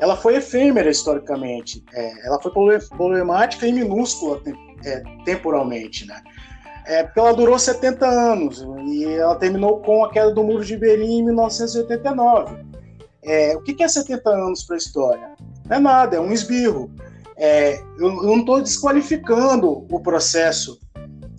Ela 0.00 0.16
foi 0.16 0.36
efêmera 0.36 0.90
historicamente, 0.90 1.84
é, 1.94 2.26
ela 2.26 2.40
foi 2.40 2.50
problemática 2.88 3.66
e 3.66 3.72
minúscula 3.72 4.40
é, 4.84 5.02
temporalmente, 5.24 6.06
né? 6.06 6.20
É, 6.84 7.04
porque 7.04 7.20
ela 7.20 7.32
durou 7.32 7.56
70 7.56 8.04
anos 8.04 8.66
e 8.84 9.04
ela 9.04 9.36
terminou 9.36 9.80
com 9.80 10.04
a 10.04 10.10
queda 10.10 10.34
do 10.34 10.42
Muro 10.42 10.64
de 10.64 10.76
Berlim 10.76 11.20
em 11.20 11.24
1989. 11.26 12.71
É, 13.24 13.56
o 13.56 13.62
que, 13.62 13.82
é 13.82 13.88
70 13.88 14.28
anos 14.28 14.64
para 14.64 14.74
a 14.74 14.78
história? 14.78 15.30
Não 15.68 15.76
é 15.76 15.78
nada, 15.78 16.16
é 16.16 16.20
um 16.20 16.32
esbirro. 16.32 16.90
É, 17.36 17.80
eu, 17.98 18.08
eu, 18.08 18.22
não 18.24 18.40
estou 18.40 18.60
desqualificando 18.60 19.86
o 19.90 20.00
processo 20.00 20.78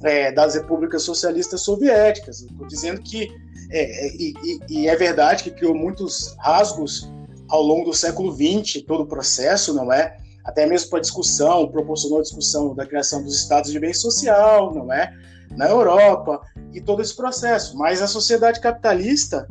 é, 0.04 0.32
das 0.32 0.56
repúblicas 0.56 1.04
socialistas 1.04 1.62
soviéticas. 1.62 2.42
Estou 2.42 2.68
dizendo 2.68 3.02
que, 3.02 3.30
é, 3.70 4.08
é, 4.08 4.16
e, 4.16 4.34
e, 4.70 4.88
é 4.88 4.96
verdade 4.96 5.44
que 5.44 5.52
criou 5.52 5.76
muitos 5.76 6.36
rasgos 6.40 7.12
ao 7.50 7.62
longo 7.62 7.86
do 7.86 7.94
século 7.94 8.34
XX, 8.34 8.82
todo 8.88 9.04
o 9.04 9.08
processo, 9.08 9.74
não 9.74 9.92
é? 9.92 10.18
Até 10.46 10.66
mesmo 10.66 10.90
para 10.90 11.00
discussão, 11.00 11.68
proporcionou 11.68 12.20
a 12.20 12.22
discussão 12.22 12.74
da 12.74 12.86
criação 12.86 13.24
dos 13.24 13.36
estados 13.36 13.72
de 13.72 13.80
bem 13.80 13.94
social, 13.94 14.74
não 14.74 14.92
é? 14.92 15.14
Na 15.52 15.70
Europa, 15.70 16.42
e 16.74 16.82
todo 16.82 17.02
esse 17.02 17.16
processo. 17.16 17.78
Mas 17.78 18.02
a 18.02 18.08
sociedade 18.08 18.60
capitalista 18.60 19.48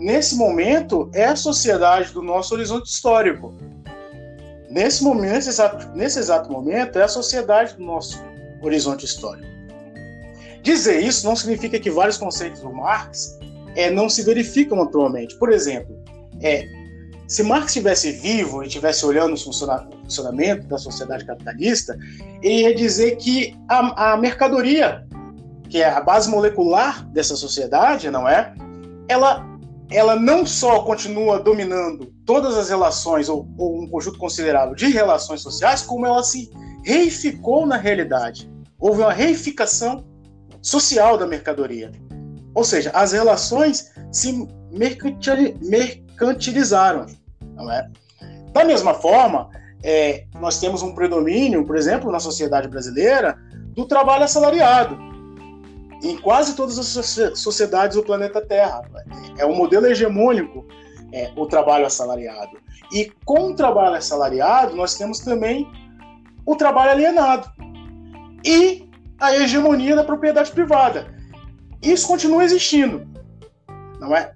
nesse 0.00 0.34
momento, 0.34 1.10
é 1.12 1.26
a 1.26 1.36
sociedade 1.36 2.12
do 2.12 2.22
nosso 2.22 2.54
horizonte 2.54 2.86
histórico. 2.88 3.54
Nesse 4.70 5.04
momento, 5.04 5.34
nesse 5.34 5.48
exato, 5.50 5.88
nesse 5.94 6.18
exato 6.18 6.50
momento, 6.50 6.98
é 6.98 7.02
a 7.02 7.08
sociedade 7.08 7.76
do 7.76 7.84
nosso 7.84 8.18
horizonte 8.62 9.04
histórico. 9.04 9.46
Dizer 10.62 11.00
isso 11.00 11.26
não 11.26 11.36
significa 11.36 11.78
que 11.78 11.90
vários 11.90 12.16
conceitos 12.16 12.60
do 12.60 12.72
Marx 12.72 13.38
é, 13.76 13.90
não 13.90 14.08
se 14.08 14.22
verificam 14.22 14.80
atualmente. 14.82 15.36
Por 15.36 15.52
exemplo, 15.52 15.94
é, 16.42 16.66
se 17.26 17.42
Marx 17.42 17.66
estivesse 17.66 18.12
vivo 18.12 18.62
e 18.62 18.66
estivesse 18.66 19.04
olhando 19.04 19.34
o 19.34 19.38
funcionamento 19.38 20.66
da 20.66 20.78
sociedade 20.78 21.24
capitalista, 21.24 21.96
ele 22.42 22.62
ia 22.62 22.74
dizer 22.74 23.16
que 23.16 23.56
a, 23.68 24.12
a 24.12 24.16
mercadoria, 24.16 25.06
que 25.68 25.82
é 25.82 25.88
a 25.88 26.00
base 26.00 26.30
molecular 26.30 27.06
dessa 27.10 27.36
sociedade, 27.36 28.10
não 28.10 28.28
é? 28.28 28.52
Ela 29.08 29.49
ela 29.90 30.14
não 30.14 30.46
só 30.46 30.82
continua 30.82 31.40
dominando 31.40 32.14
todas 32.24 32.56
as 32.56 32.70
relações, 32.70 33.28
ou, 33.28 33.48
ou, 33.58 33.82
um 33.82 33.88
conjunto 33.88 34.18
considerável 34.18 34.72
de 34.74 34.88
relações 34.88 35.42
sociais, 35.42 35.82
como 35.82 36.06
ela 36.06 36.22
se 36.22 36.48
reificou 36.84 37.66
na 37.66 37.76
realidade. 37.76 38.48
Houve 38.78 39.02
uma 39.02 39.12
reificação 39.12 40.04
social 40.62 41.18
da 41.18 41.26
mercadoria. 41.26 41.90
Ou 42.54 42.62
seja, 42.62 42.92
as 42.94 43.10
relações 43.12 43.92
se 44.12 44.46
mercantilizaram. 44.70 47.06
Não 47.54 47.68
é? 47.70 47.90
Da 48.52 48.64
mesma 48.64 48.94
forma, 48.94 49.50
é, 49.82 50.24
nós 50.40 50.60
temos 50.60 50.82
um 50.82 50.94
predomínio, 50.94 51.66
por 51.66 51.76
exemplo, 51.76 52.12
na 52.12 52.20
sociedade 52.20 52.68
brasileira, 52.68 53.36
do 53.74 53.86
trabalho 53.86 54.24
assalariado 54.24 55.09
em 56.02 56.16
quase 56.16 56.56
todas 56.56 56.78
as 56.78 57.38
sociedades 57.38 57.96
do 57.96 58.02
planeta 58.02 58.40
Terra. 58.40 58.82
É 59.38 59.44
um 59.44 59.54
modelo 59.54 59.86
hegemônico 59.86 60.66
é, 61.12 61.30
o 61.36 61.46
trabalho 61.46 61.86
assalariado. 61.86 62.58
E 62.92 63.12
com 63.24 63.50
o 63.50 63.54
trabalho 63.54 63.96
assalariado, 63.96 64.74
nós 64.74 64.94
temos 64.94 65.20
também 65.20 65.66
o 66.44 66.56
trabalho 66.56 66.92
alienado 66.92 67.50
e 68.44 68.88
a 69.18 69.36
hegemonia 69.36 69.94
da 69.94 70.04
propriedade 70.04 70.50
privada. 70.50 71.14
Isso 71.82 72.06
continua 72.06 72.44
existindo, 72.44 73.06
não 73.98 74.14
é? 74.14 74.32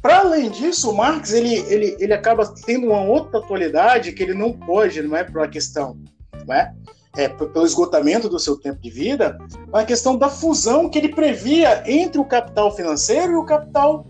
Para 0.00 0.18
além 0.18 0.50
disso, 0.50 0.90
o 0.90 0.96
Marx 0.96 1.32
ele, 1.32 1.54
ele, 1.68 1.96
ele 1.98 2.12
acaba 2.12 2.46
tendo 2.64 2.86
uma 2.86 3.02
outra 3.02 3.40
atualidade 3.40 4.12
que 4.12 4.22
ele 4.22 4.34
não 4.34 4.52
pode, 4.52 5.02
não 5.02 5.16
é, 5.16 5.24
para 5.24 5.44
a 5.44 5.48
questão, 5.48 5.98
não 6.46 6.54
é? 6.54 6.72
É, 7.16 7.28
pelo 7.28 7.64
esgotamento 7.64 8.28
do 8.28 8.38
seu 8.38 8.56
tempo 8.56 8.80
de 8.80 8.90
vida, 8.90 9.38
a 9.72 9.84
questão 9.84 10.16
da 10.16 10.28
fusão 10.28 10.88
que 10.88 10.98
ele 10.98 11.08
previa 11.08 11.82
entre 11.86 12.20
o 12.20 12.24
capital 12.24 12.74
financeiro 12.74 13.32
e 13.32 13.36
o 13.36 13.44
capital 13.44 14.06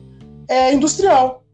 é, 0.48 0.72
industrial. 0.72 1.44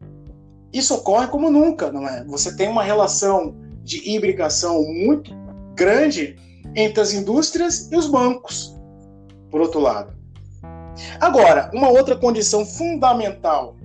Isso 0.73 0.95
ocorre 0.95 1.27
como 1.27 1.51
nunca, 1.51 1.91
não 1.91 2.07
é? 2.07 2.23
Você 2.25 2.55
tem 2.55 2.67
uma 2.67 2.83
relação 2.83 3.55
de 3.83 4.15
imbricação 4.15 4.83
muito 4.83 5.31
grande 5.75 6.35
entre 6.75 7.01
as 7.01 7.13
indústrias 7.13 7.91
e 7.91 7.95
os 7.95 8.07
bancos, 8.07 8.75
por 9.51 9.61
outro 9.61 9.79
lado. 9.79 10.13
Agora, 11.19 11.69
uma 11.73 11.89
outra 11.89 12.15
condição 12.15 12.65
fundamental, 12.65 13.75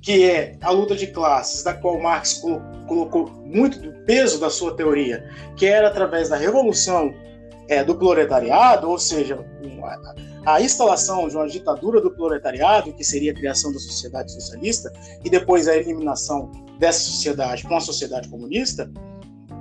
que 0.00 0.24
é 0.24 0.56
a 0.60 0.70
luta 0.70 0.94
de 0.94 1.08
classes, 1.08 1.62
da 1.62 1.74
qual 1.74 2.00
Marx 2.00 2.34
colocou 2.34 2.81
muito 3.44 3.78
do 3.78 3.92
peso 4.04 4.38
da 4.40 4.50
sua 4.50 4.76
teoria, 4.76 5.28
que 5.56 5.66
era 5.66 5.88
através 5.88 6.28
da 6.28 6.36
revolução 6.36 7.14
é, 7.68 7.82
do 7.82 7.94
proletariado, 7.94 8.88
ou 8.88 8.98
seja, 8.98 9.44
a, 10.44 10.54
a 10.54 10.60
instalação 10.60 11.28
de 11.28 11.36
uma 11.36 11.48
ditadura 11.48 12.00
do 12.00 12.10
proletariado, 12.10 12.92
que 12.92 13.04
seria 13.04 13.32
a 13.32 13.34
criação 13.34 13.72
da 13.72 13.78
sociedade 13.78 14.32
socialista, 14.32 14.92
e 15.24 15.30
depois 15.30 15.68
a 15.68 15.76
eliminação 15.76 16.50
dessa 16.78 17.00
sociedade 17.00 17.62
com 17.64 17.76
a 17.76 17.80
sociedade 17.80 18.28
comunista, 18.28 18.90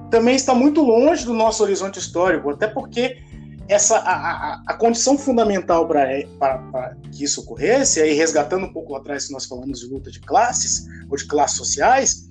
também 0.09 0.35
está 0.35 0.53
muito 0.53 0.81
longe 0.81 1.25
do 1.25 1.33
nosso 1.33 1.63
horizonte 1.63 1.99
histórico, 1.99 2.49
até 2.49 2.67
porque 2.67 3.17
essa 3.69 3.97
a, 3.99 4.11
a, 4.11 4.63
a 4.67 4.73
condição 4.73 5.17
fundamental 5.17 5.87
para 5.87 6.95
que 7.11 7.23
isso 7.23 7.41
ocorresse, 7.41 8.01
aí 8.01 8.13
resgatando 8.13 8.65
um 8.65 8.73
pouco 8.73 8.95
atrás 8.95 9.27
que 9.27 9.33
nós 9.33 9.45
falamos 9.45 9.79
de 9.79 9.87
luta 9.87 10.11
de 10.11 10.19
classes 10.19 10.85
ou 11.09 11.15
de 11.15 11.25
classes 11.25 11.55
sociais, 11.55 12.29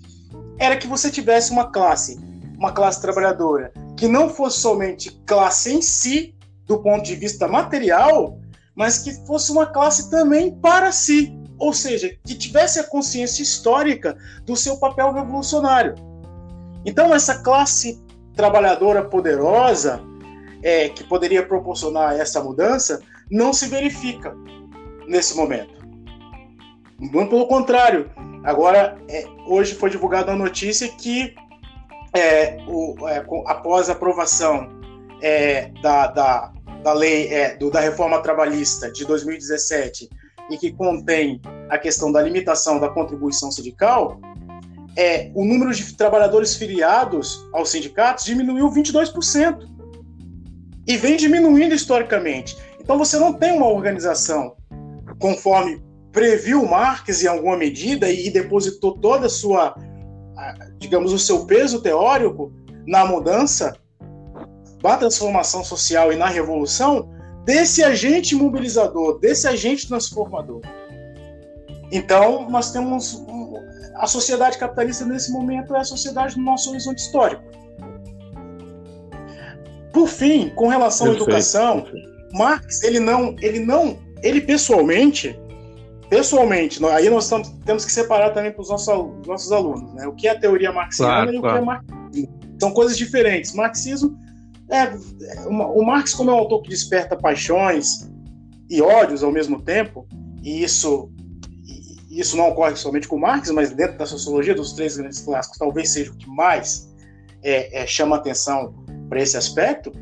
era 0.60 0.76
que 0.76 0.86
você 0.86 1.10
tivesse 1.10 1.50
uma 1.50 1.72
classe, 1.72 2.20
uma 2.58 2.70
classe 2.70 3.00
trabalhadora 3.00 3.72
que 3.96 4.06
não 4.06 4.28
fosse 4.28 4.60
somente 4.60 5.10
classe 5.26 5.72
em 5.72 5.82
si, 5.82 6.34
do 6.66 6.82
ponto 6.82 7.02
de 7.02 7.16
vista 7.16 7.48
material, 7.48 8.38
mas 8.74 8.98
que 8.98 9.12
fosse 9.26 9.50
uma 9.50 9.66
classe 9.66 10.10
também 10.10 10.54
para 10.54 10.92
si, 10.92 11.34
ou 11.58 11.72
seja, 11.72 12.14
que 12.24 12.34
tivesse 12.34 12.78
a 12.78 12.84
consciência 12.84 13.42
histórica 13.42 14.16
do 14.44 14.54
seu 14.54 14.78
papel 14.78 15.12
revolucionário. 15.12 15.94
Então, 16.84 17.14
essa 17.14 17.42
classe 17.42 18.02
trabalhadora 18.34 19.04
poderosa, 19.04 20.00
é, 20.62 20.88
que 20.88 21.04
poderia 21.04 21.44
proporcionar 21.44 22.18
essa 22.18 22.42
mudança, 22.42 23.02
não 23.30 23.52
se 23.52 23.66
verifica 23.66 24.34
nesse 25.06 25.36
momento. 25.36 25.74
Muito 26.98 27.30
pelo 27.30 27.46
contrário. 27.46 28.10
Agora, 28.44 28.98
é, 29.08 29.26
hoje 29.46 29.74
foi 29.74 29.90
divulgada 29.90 30.32
a 30.32 30.36
notícia 30.36 30.88
que, 30.88 31.34
é, 32.14 32.56
o, 32.66 33.08
é, 33.08 33.24
após 33.46 33.88
a 33.88 33.92
aprovação 33.92 34.68
é, 35.20 35.70
da, 35.82 36.06
da, 36.06 36.52
da 36.82 36.92
lei 36.92 37.28
é, 37.28 37.56
do, 37.56 37.70
da 37.70 37.80
reforma 37.80 38.22
trabalhista 38.22 38.90
de 38.90 39.04
2017 39.04 40.08
e 40.50 40.56
que 40.56 40.72
contém 40.72 41.40
a 41.68 41.78
questão 41.78 42.10
da 42.10 42.20
limitação 42.20 42.80
da 42.80 42.88
contribuição 42.88 43.52
sindical, 43.52 44.20
é, 44.96 45.30
o 45.34 45.44
número 45.44 45.72
de 45.72 45.96
trabalhadores 45.96 46.56
filiados 46.56 47.46
aos 47.52 47.70
sindicatos 47.70 48.24
diminuiu 48.24 48.68
22%. 48.70 49.68
E 50.86 50.96
vem 50.96 51.16
diminuindo 51.16 51.74
historicamente. 51.74 52.56
Então 52.80 52.98
você 52.98 53.16
não 53.18 53.32
tem 53.32 53.52
uma 53.52 53.68
organização 53.68 54.56
conforme 55.20 55.80
previu 56.12 56.66
Marx 56.66 57.22
em 57.22 57.26
alguma 57.26 57.56
medida 57.56 58.10
e 58.10 58.30
depositou 58.30 58.98
toda 58.98 59.26
a 59.26 59.30
sua, 59.30 59.74
digamos, 60.78 61.12
o 61.12 61.18
seu 61.18 61.46
peso 61.46 61.80
teórico 61.80 62.52
na 62.86 63.04
mudança, 63.04 63.76
na 64.82 64.96
transformação 64.96 65.62
social 65.62 66.12
e 66.12 66.16
na 66.16 66.26
revolução 66.26 67.10
desse 67.44 67.82
agente 67.82 68.34
mobilizador, 68.34 69.18
desse 69.18 69.46
agente 69.46 69.86
transformador. 69.86 70.60
Então, 71.92 72.48
nós 72.48 72.72
temos 72.72 73.24
a 74.00 74.06
sociedade 74.06 74.56
capitalista 74.56 75.04
nesse 75.04 75.30
momento 75.30 75.76
é 75.76 75.80
a 75.80 75.84
sociedade 75.84 76.34
do 76.34 76.40
nosso 76.40 76.70
horizonte 76.70 76.98
histórico. 76.98 77.42
Por 79.92 80.08
fim, 80.08 80.48
com 80.50 80.68
relação 80.68 81.08
perfeito, 81.08 81.24
à 81.24 81.32
educação. 81.32 81.86
Marx, 82.32 82.82
ele 82.82 83.00
não, 83.00 83.36
ele 83.40 83.58
não, 83.60 83.98
ele 84.22 84.40
pessoalmente, 84.40 85.38
pessoalmente, 86.10 86.84
aí 86.86 87.08
nós 87.08 87.24
estamos, 87.24 87.48
temos 87.64 87.84
que 87.84 87.92
separar 87.92 88.30
também 88.30 88.52
para 88.52 88.60
os 88.60 88.68
nossos, 88.68 89.26
nossos 89.26 89.52
alunos, 89.52 89.94
né? 89.94 90.06
O 90.06 90.12
que 90.12 90.26
é 90.26 90.32
a 90.32 90.38
teoria 90.38 90.72
marxiana 90.72 91.22
claro, 91.22 91.32
e 91.32 91.38
o 91.38 91.40
claro. 91.40 91.56
que 91.56 91.62
é 91.62 91.64
marxismo. 91.64 92.40
São 92.60 92.72
coisas 92.72 92.98
diferentes. 92.98 93.54
Marxismo 93.54 94.18
é, 94.70 94.92
o 95.48 95.84
Marx, 95.84 96.14
como 96.14 96.30
é 96.30 96.34
um 96.34 96.38
autor 96.38 96.62
que 96.62 96.68
desperta 96.68 97.16
paixões 97.16 98.08
e 98.68 98.80
ódios 98.80 99.24
ao 99.24 99.32
mesmo 99.32 99.60
tempo, 99.60 100.06
e 100.42 100.62
isso 100.62 101.10
isso 102.08 102.36
não 102.36 102.48
ocorre 102.48 102.74
somente 102.74 103.06
com 103.06 103.16
Marx, 103.16 103.50
mas 103.50 103.70
dentro 103.70 103.96
da 103.96 104.04
sociologia 104.04 104.52
dos 104.52 104.72
três 104.72 104.96
grandes 104.96 105.20
clássicos, 105.20 105.58
talvez 105.58 105.92
seja 105.92 106.10
o 106.10 106.16
que 106.16 106.28
mais 106.28 106.92
é, 107.40 107.82
é, 107.82 107.86
chama 107.86 108.16
atenção 108.16 108.74
para 109.08 109.22
esse 109.22 109.36
aspecto, 109.36 109.92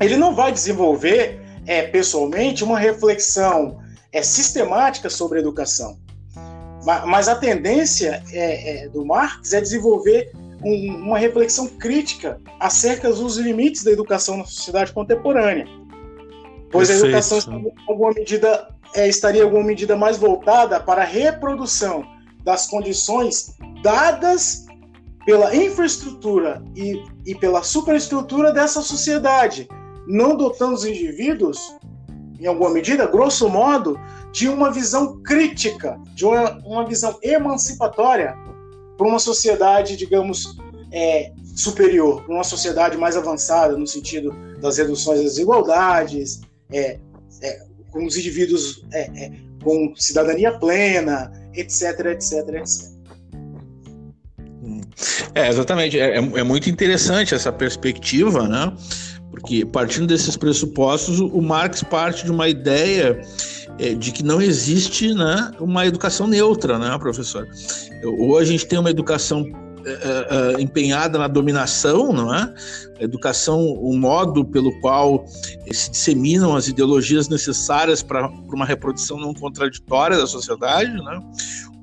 ele 0.00 0.16
não 0.16 0.34
vai 0.34 0.52
desenvolver 0.52 1.40
é, 1.66 1.82
pessoalmente 1.82 2.62
uma 2.62 2.78
reflexão 2.78 3.78
é, 4.14 4.22
sistemática 4.22 5.10
sobre 5.10 5.38
a 5.38 5.40
educação. 5.42 5.98
Mas, 7.06 7.28
a 7.28 7.34
tendência 7.34 8.22
é, 8.30 8.84
é, 8.84 8.88
do 8.88 9.04
Marx 9.04 9.52
é 9.54 9.60
desenvolver 9.60 10.30
um, 10.62 10.96
uma 10.96 11.18
reflexão 11.18 11.66
crítica 11.66 12.38
acerca 12.60 13.10
dos 13.10 13.38
limites 13.38 13.82
da 13.82 13.90
educação 13.90 14.36
na 14.36 14.44
sociedade 14.44 14.92
contemporânea. 14.92 15.66
Pois 16.70 16.88
Perfeito. 16.88 17.04
a 17.04 17.18
educação 17.18 17.58
em 17.58 17.72
alguma 17.88 18.12
medida 18.12 18.68
é, 18.94 19.08
estaria 19.08 19.42
alguma 19.42 19.64
medida 19.64 19.96
mais 19.96 20.18
voltada 20.18 20.78
para 20.78 21.02
a 21.02 21.06
reprodução 21.06 22.04
das 22.44 22.66
condições 22.66 23.54
dadas 23.82 24.66
pela 25.24 25.56
infraestrutura 25.56 26.62
e, 26.76 27.02
e 27.24 27.34
pela 27.34 27.62
superestrutura 27.62 28.52
dessa 28.52 28.82
sociedade, 28.82 29.66
não 30.06 30.36
dotando 30.36 30.74
os 30.74 30.84
indivíduos, 30.84 31.58
em 32.44 32.46
alguma 32.46 32.68
medida, 32.68 33.06
grosso 33.06 33.48
modo, 33.48 33.98
de 34.30 34.48
uma 34.48 34.70
visão 34.70 35.18
crítica, 35.22 35.98
de 36.14 36.26
uma, 36.26 36.58
uma 36.58 36.86
visão 36.86 37.18
emancipatória 37.22 38.36
para 38.98 39.08
uma 39.08 39.18
sociedade, 39.18 39.96
digamos, 39.96 40.54
é, 40.92 41.32
superior, 41.56 42.22
para 42.22 42.34
uma 42.34 42.44
sociedade 42.44 42.98
mais 42.98 43.16
avançada 43.16 43.78
no 43.78 43.86
sentido 43.86 44.30
das 44.60 44.76
reduções 44.76 45.22
das 45.22 45.32
desigualdades, 45.32 46.42
é, 46.70 46.98
é, 47.40 47.62
com 47.90 48.04
os 48.04 48.14
indivíduos 48.14 48.84
é, 48.92 49.24
é, 49.24 49.32
com 49.62 49.94
cidadania 49.96 50.52
plena, 50.58 51.32
etc, 51.54 51.98
etc, 52.10 52.32
etc. 52.56 52.94
É, 55.34 55.48
exatamente. 55.48 55.98
É, 55.98 56.16
é, 56.16 56.18
é 56.18 56.42
muito 56.42 56.68
interessante 56.68 57.34
essa 57.34 57.50
perspectiva, 57.50 58.46
né? 58.46 58.70
Porque 59.44 59.62
partindo 59.66 60.06
desses 60.06 60.38
pressupostos, 60.38 61.20
o 61.20 61.42
Marx 61.42 61.82
parte 61.82 62.24
de 62.24 62.30
uma 62.30 62.48
ideia 62.48 63.20
é, 63.78 63.92
de 63.92 64.10
que 64.10 64.22
não 64.22 64.40
existe 64.40 65.12
né, 65.12 65.50
uma 65.60 65.86
educação 65.86 66.26
neutra, 66.26 66.78
né, 66.78 66.96
professor? 66.98 67.46
Ou 68.18 68.38
a 68.38 68.44
gente 68.46 68.64
tem 68.64 68.78
uma 68.78 68.88
educação 68.88 69.42
uh, 69.42 70.56
uh, 70.56 70.58
empenhada 70.58 71.18
na 71.18 71.28
dominação, 71.28 72.10
não 72.10 72.34
é? 72.34 72.54
A 72.98 73.04
educação, 73.04 73.60
o 73.60 73.94
modo 73.98 74.46
pelo 74.46 74.72
qual 74.80 75.26
se 75.70 75.90
disseminam 75.90 76.56
as 76.56 76.66
ideologias 76.66 77.28
necessárias 77.28 78.02
para 78.02 78.26
uma 78.50 78.64
reprodução 78.64 79.18
não 79.18 79.34
contraditória 79.34 80.16
da 80.16 80.26
sociedade, 80.26 80.90
né? 80.90 81.20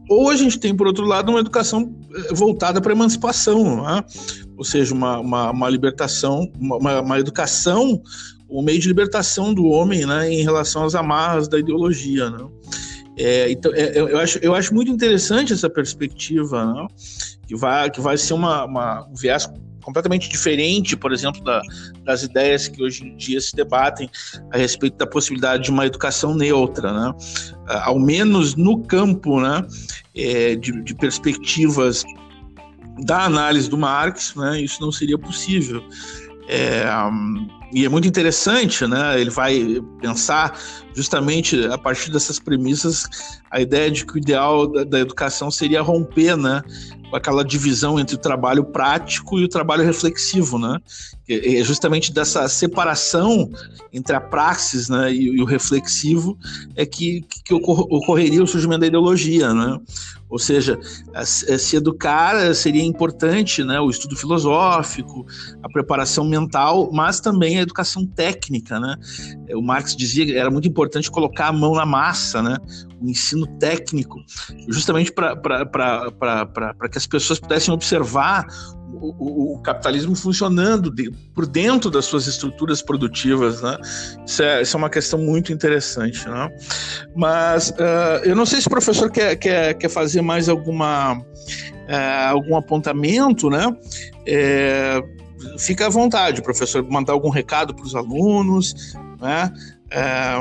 Ou 0.09 0.31
a 0.31 0.35
gente 0.35 0.59
tem, 0.59 0.75
por 0.75 0.87
outro 0.87 1.05
lado, 1.05 1.29
uma 1.29 1.39
educação 1.39 1.95
voltada 2.31 2.81
para 2.81 2.91
a 2.91 2.95
emancipação, 2.95 3.63
não 3.63 3.87
é? 3.97 4.03
Ou 4.61 4.65
seja, 4.65 4.93
uma, 4.93 5.17
uma, 5.17 5.49
uma 5.49 5.69
libertação, 5.71 6.47
uma, 6.59 7.01
uma 7.01 7.19
educação, 7.19 7.99
um 8.47 8.61
meio 8.61 8.79
de 8.79 8.87
libertação 8.87 9.55
do 9.55 9.65
homem 9.65 10.05
né, 10.05 10.31
em 10.31 10.43
relação 10.43 10.83
às 10.83 10.93
amarras 10.93 11.47
da 11.47 11.57
ideologia. 11.57 12.29
Né? 12.29 12.47
É, 13.17 13.51
então, 13.51 13.71
é, 13.73 13.97
eu, 13.97 14.19
acho, 14.19 14.37
eu 14.37 14.53
acho 14.53 14.71
muito 14.71 14.91
interessante 14.91 15.51
essa 15.51 15.67
perspectiva, 15.67 16.63
né? 16.63 16.87
que, 17.47 17.55
vai, 17.55 17.89
que 17.89 17.99
vai 17.99 18.19
ser 18.19 18.35
uma, 18.35 18.65
uma, 18.65 19.07
um 19.07 19.15
viés 19.15 19.49
completamente 19.81 20.29
diferente, 20.29 20.95
por 20.95 21.11
exemplo, 21.11 21.43
da, 21.43 21.59
das 22.03 22.21
ideias 22.21 22.67
que 22.67 22.83
hoje 22.83 23.03
em 23.03 23.15
dia 23.17 23.41
se 23.41 23.55
debatem 23.55 24.07
a 24.53 24.57
respeito 24.57 24.95
da 24.95 25.07
possibilidade 25.07 25.63
de 25.63 25.71
uma 25.71 25.87
educação 25.87 26.35
neutra, 26.35 26.93
né? 26.93 27.11
Ao 27.65 27.97
menos 27.97 28.55
no 28.55 28.83
campo 28.83 29.41
né, 29.41 29.65
é, 30.15 30.55
de, 30.55 30.83
de 30.83 30.93
perspectivas 30.93 32.03
da 33.01 33.23
análise 33.25 33.69
do 33.69 33.77
Marx, 33.77 34.33
né, 34.35 34.61
isso 34.61 34.81
não 34.81 34.91
seria 34.91 35.17
possível. 35.17 35.83
É, 36.47 36.85
e 37.73 37.85
é 37.85 37.89
muito 37.89 38.07
interessante, 38.07 38.85
né? 38.85 39.19
Ele 39.19 39.29
vai 39.29 39.81
pensar 40.01 40.59
justamente 40.93 41.65
a 41.67 41.77
partir 41.77 42.11
dessas 42.11 42.37
premissas, 42.37 43.05
a 43.49 43.61
ideia 43.61 43.89
de 43.89 44.05
que 44.05 44.15
o 44.15 44.17
ideal 44.17 44.67
da, 44.67 44.83
da 44.83 44.99
educação 44.99 45.49
seria 45.49 45.81
romper, 45.81 46.35
né, 46.35 46.61
aquela 47.13 47.43
divisão 47.43 47.99
entre 47.99 48.15
o 48.15 48.19
trabalho 48.19 48.63
prático 48.63 49.39
e 49.39 49.43
o 49.43 49.49
trabalho 49.49 49.83
reflexivo, 49.83 50.57
né? 50.57 50.77
É 51.27 51.63
justamente 51.63 52.11
dessa 52.11 52.47
separação 52.49 53.49
entre 53.93 54.15
a 54.15 54.21
praxis 54.21 54.89
né, 54.89 55.13
e, 55.13 55.37
e 55.37 55.41
o 55.41 55.45
reflexivo 55.45 56.37
é 56.75 56.85
que, 56.85 57.25
que 57.45 57.53
ocorreria 57.53 58.43
o 58.43 58.47
surgimento 58.47 58.81
da 58.81 58.87
ideologia, 58.87 59.53
né? 59.53 59.79
Ou 60.29 60.39
seja, 60.39 60.79
se 61.25 61.75
educar 61.75 62.55
seria 62.55 62.83
importante, 62.83 63.65
né, 63.65 63.81
o 63.81 63.89
estudo 63.89 64.15
filosófico, 64.15 65.25
a 65.61 65.67
preparação 65.67 66.23
mental, 66.23 66.89
mas 66.93 67.19
também 67.19 67.59
a 67.59 67.63
educação 67.63 68.05
técnica, 68.05 68.79
né? 68.79 68.95
O 69.53 69.61
Marx 69.61 69.93
dizia 69.93 70.25
que 70.25 70.33
era 70.33 70.49
muito 70.49 70.69
importante 70.69 71.11
colocar 71.11 71.47
a 71.47 71.53
mão 71.53 71.73
na 71.73 71.85
massa, 71.85 72.41
né? 72.41 72.57
O 73.01 73.09
ensino 73.09 73.47
técnico, 73.57 74.23
justamente 74.67 75.11
para 75.11 76.89
que 76.91 76.97
as 76.97 77.07
pessoas 77.07 77.39
pudessem 77.39 77.73
observar 77.73 78.45
o, 78.93 79.53
o, 79.53 79.61
capitalismo 79.61 80.15
funcionando 80.15 80.91
de, 80.91 81.09
por 81.33 81.47
dentro 81.47 81.89
das 81.89 82.05
suas 82.05 82.27
estruturas 82.27 82.81
produtivas, 82.81 83.61
né? 83.61 83.77
Isso 84.25 84.43
é, 84.43 84.61
isso 84.61 84.75
é 84.75 84.77
uma 84.77 84.89
questão 84.89 85.19
muito 85.19 85.51
interessante, 85.51 86.27
né? 86.27 86.49
Mas 87.15 87.69
uh, 87.71 88.23
eu 88.23 88.35
não 88.35 88.45
sei 88.45 88.61
se 88.61 88.67
o 88.67 88.69
professor 88.69 89.09
quer, 89.09 89.35
quer, 89.37 89.73
quer 89.75 89.89
fazer 89.89 90.21
mais 90.21 90.49
alguma, 90.49 91.17
uh, 91.17 92.29
algum 92.29 92.55
apontamento, 92.55 93.49
né? 93.49 93.65
É, 94.27 95.01
fica 95.57 95.87
à 95.87 95.89
vontade, 95.89 96.41
professor, 96.41 96.83
mandar 96.89 97.13
algum 97.13 97.29
recado 97.29 97.73
para 97.73 97.85
os 97.85 97.95
alunos, 97.95 98.95
né? 99.19 99.51
É, 99.89 100.35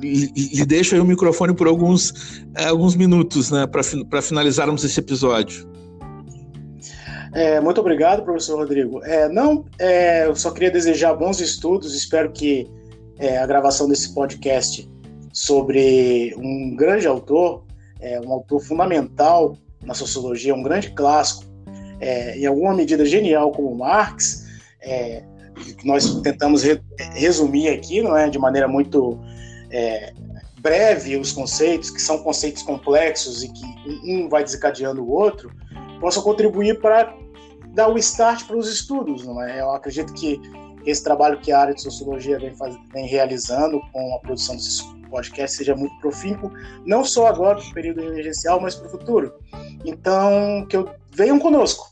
lhe 0.00 0.66
deixo 0.66 0.94
aí 0.94 1.00
o 1.00 1.04
microfone 1.04 1.54
por 1.54 1.66
alguns, 1.66 2.42
alguns 2.66 2.96
minutos, 2.96 3.50
né, 3.50 3.66
para 3.66 4.22
finalizarmos 4.22 4.84
esse 4.84 4.98
episódio. 4.98 5.70
É, 7.32 7.60
muito 7.60 7.80
obrigado, 7.80 8.24
professor 8.24 8.58
Rodrigo. 8.58 9.04
É, 9.04 9.28
não, 9.28 9.64
é, 9.78 10.26
eu 10.26 10.34
só 10.34 10.50
queria 10.50 10.70
desejar 10.70 11.14
bons 11.14 11.40
estudos. 11.40 11.94
Espero 11.94 12.32
que 12.32 12.68
é, 13.18 13.38
a 13.38 13.46
gravação 13.46 13.88
desse 13.88 14.12
podcast 14.12 14.90
sobre 15.32 16.34
um 16.36 16.74
grande 16.74 17.06
autor, 17.06 17.64
é, 18.00 18.20
um 18.20 18.32
autor 18.32 18.60
fundamental 18.60 19.56
na 19.84 19.94
sociologia, 19.94 20.54
um 20.54 20.62
grande 20.62 20.90
clássico, 20.90 21.44
é, 22.00 22.36
em 22.36 22.46
alguma 22.46 22.74
medida 22.74 23.04
genial 23.04 23.52
como 23.52 23.76
Marx, 23.76 24.46
que 25.78 25.86
nós 25.86 26.20
tentamos 26.22 26.62
re 26.62 26.80
resumir 27.12 27.68
aqui, 27.68 28.02
não 28.02 28.16
é, 28.16 28.28
de 28.28 28.38
maneira 28.38 28.66
muito 28.66 29.20
breve 30.60 31.16
os 31.16 31.32
conceitos, 31.32 31.90
que 31.90 32.00
são 32.00 32.22
conceitos 32.22 32.62
complexos 32.62 33.42
e 33.42 33.48
que 33.52 33.64
um 34.04 34.28
vai 34.28 34.44
desencadeando 34.44 35.02
o 35.02 35.10
outro, 35.10 35.50
possa 36.00 36.20
contribuir 36.20 36.80
para 36.80 37.14
dar 37.68 37.88
o 37.88 37.98
start 37.98 38.46
para 38.46 38.56
os 38.56 38.68
estudos. 38.68 39.24
Não 39.24 39.42
é? 39.42 39.60
Eu 39.60 39.70
acredito 39.72 40.12
que 40.12 40.40
esse 40.84 41.02
trabalho 41.02 41.40
que 41.40 41.52
a 41.52 41.60
área 41.60 41.74
de 41.74 41.82
sociologia 41.82 42.38
vem, 42.38 42.54
faz, 42.54 42.76
vem 42.92 43.06
realizando 43.06 43.80
com 43.92 44.14
a 44.14 44.18
produção 44.18 44.56
desses 44.56 44.82
podcasts 45.10 45.58
seja 45.58 45.74
muito 45.74 45.94
profícuo, 45.98 46.52
não 46.86 47.04
só 47.04 47.26
agora 47.26 47.58
para 47.58 47.68
o 47.68 47.74
período 47.74 48.00
emergencial, 48.02 48.60
mas 48.60 48.76
para 48.76 48.86
o 48.86 48.90
futuro. 48.90 49.34
Então, 49.84 50.64
que 50.68 50.76
eu, 50.76 50.88
venham 51.12 51.38
conosco, 51.38 51.90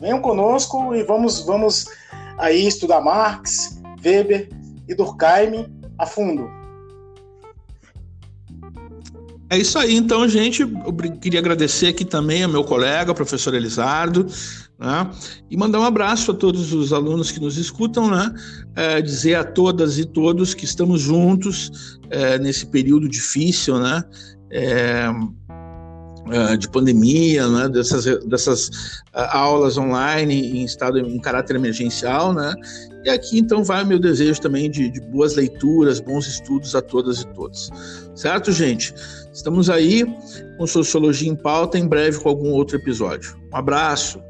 venham 0.00 0.20
conosco 0.20 0.94
e 0.94 1.02
vamos, 1.02 1.44
vamos 1.44 1.86
aí 2.38 2.66
estudar 2.66 3.00
Marx, 3.00 3.80
Weber 4.04 4.48
e 4.88 4.94
Durkheim 4.94 5.66
a 5.98 6.06
fundo. 6.06 6.63
É 9.54 9.58
isso 9.58 9.78
aí, 9.78 9.94
então, 9.94 10.28
gente. 10.28 10.62
Eu 10.62 10.92
queria 11.20 11.38
agradecer 11.38 11.86
aqui 11.86 12.04
também 12.04 12.42
ao 12.42 12.50
meu 12.50 12.64
colega, 12.64 13.14
professor 13.14 13.54
Elisardo, 13.54 14.26
né? 14.76 15.08
e 15.48 15.56
mandar 15.56 15.78
um 15.78 15.84
abraço 15.84 16.32
a 16.32 16.34
todos 16.34 16.72
os 16.72 16.92
alunos 16.92 17.30
que 17.30 17.38
nos 17.38 17.56
escutam, 17.56 18.10
né? 18.10 18.34
É, 18.74 19.00
dizer 19.00 19.36
a 19.36 19.44
todas 19.44 19.96
e 19.96 20.04
todos 20.04 20.54
que 20.54 20.64
estamos 20.64 21.02
juntos 21.02 22.00
é, 22.10 22.36
nesse 22.36 22.66
período 22.66 23.08
difícil, 23.08 23.78
né? 23.78 24.02
É, 24.50 25.06
é 26.30 26.56
de 26.56 26.68
pandemia, 26.68 27.46
né, 27.48 27.68
dessas, 27.68 28.04
dessas 28.26 28.68
uh, 29.14 29.28
aulas 29.30 29.76
online 29.76 30.58
em 30.58 30.64
estado 30.64 30.98
em 30.98 31.18
caráter 31.18 31.56
emergencial, 31.56 32.32
né, 32.32 32.54
e 33.04 33.10
aqui 33.10 33.38
então 33.38 33.62
vai 33.62 33.84
o 33.84 33.86
meu 33.86 33.98
desejo 33.98 34.40
também 34.40 34.70
de, 34.70 34.90
de 34.90 35.00
boas 35.00 35.34
leituras, 35.34 36.00
bons 36.00 36.26
estudos 36.26 36.74
a 36.74 36.80
todas 36.80 37.20
e 37.20 37.26
todos, 37.34 37.70
certo, 38.14 38.50
gente? 38.52 38.94
Estamos 39.32 39.68
aí 39.68 40.06
com 40.56 40.66
Sociologia 40.66 41.28
em 41.28 41.36
Pauta, 41.36 41.78
em 41.78 41.88
breve 41.88 42.20
com 42.20 42.28
algum 42.28 42.52
outro 42.52 42.76
episódio. 42.76 43.36
Um 43.52 43.56
abraço! 43.56 44.22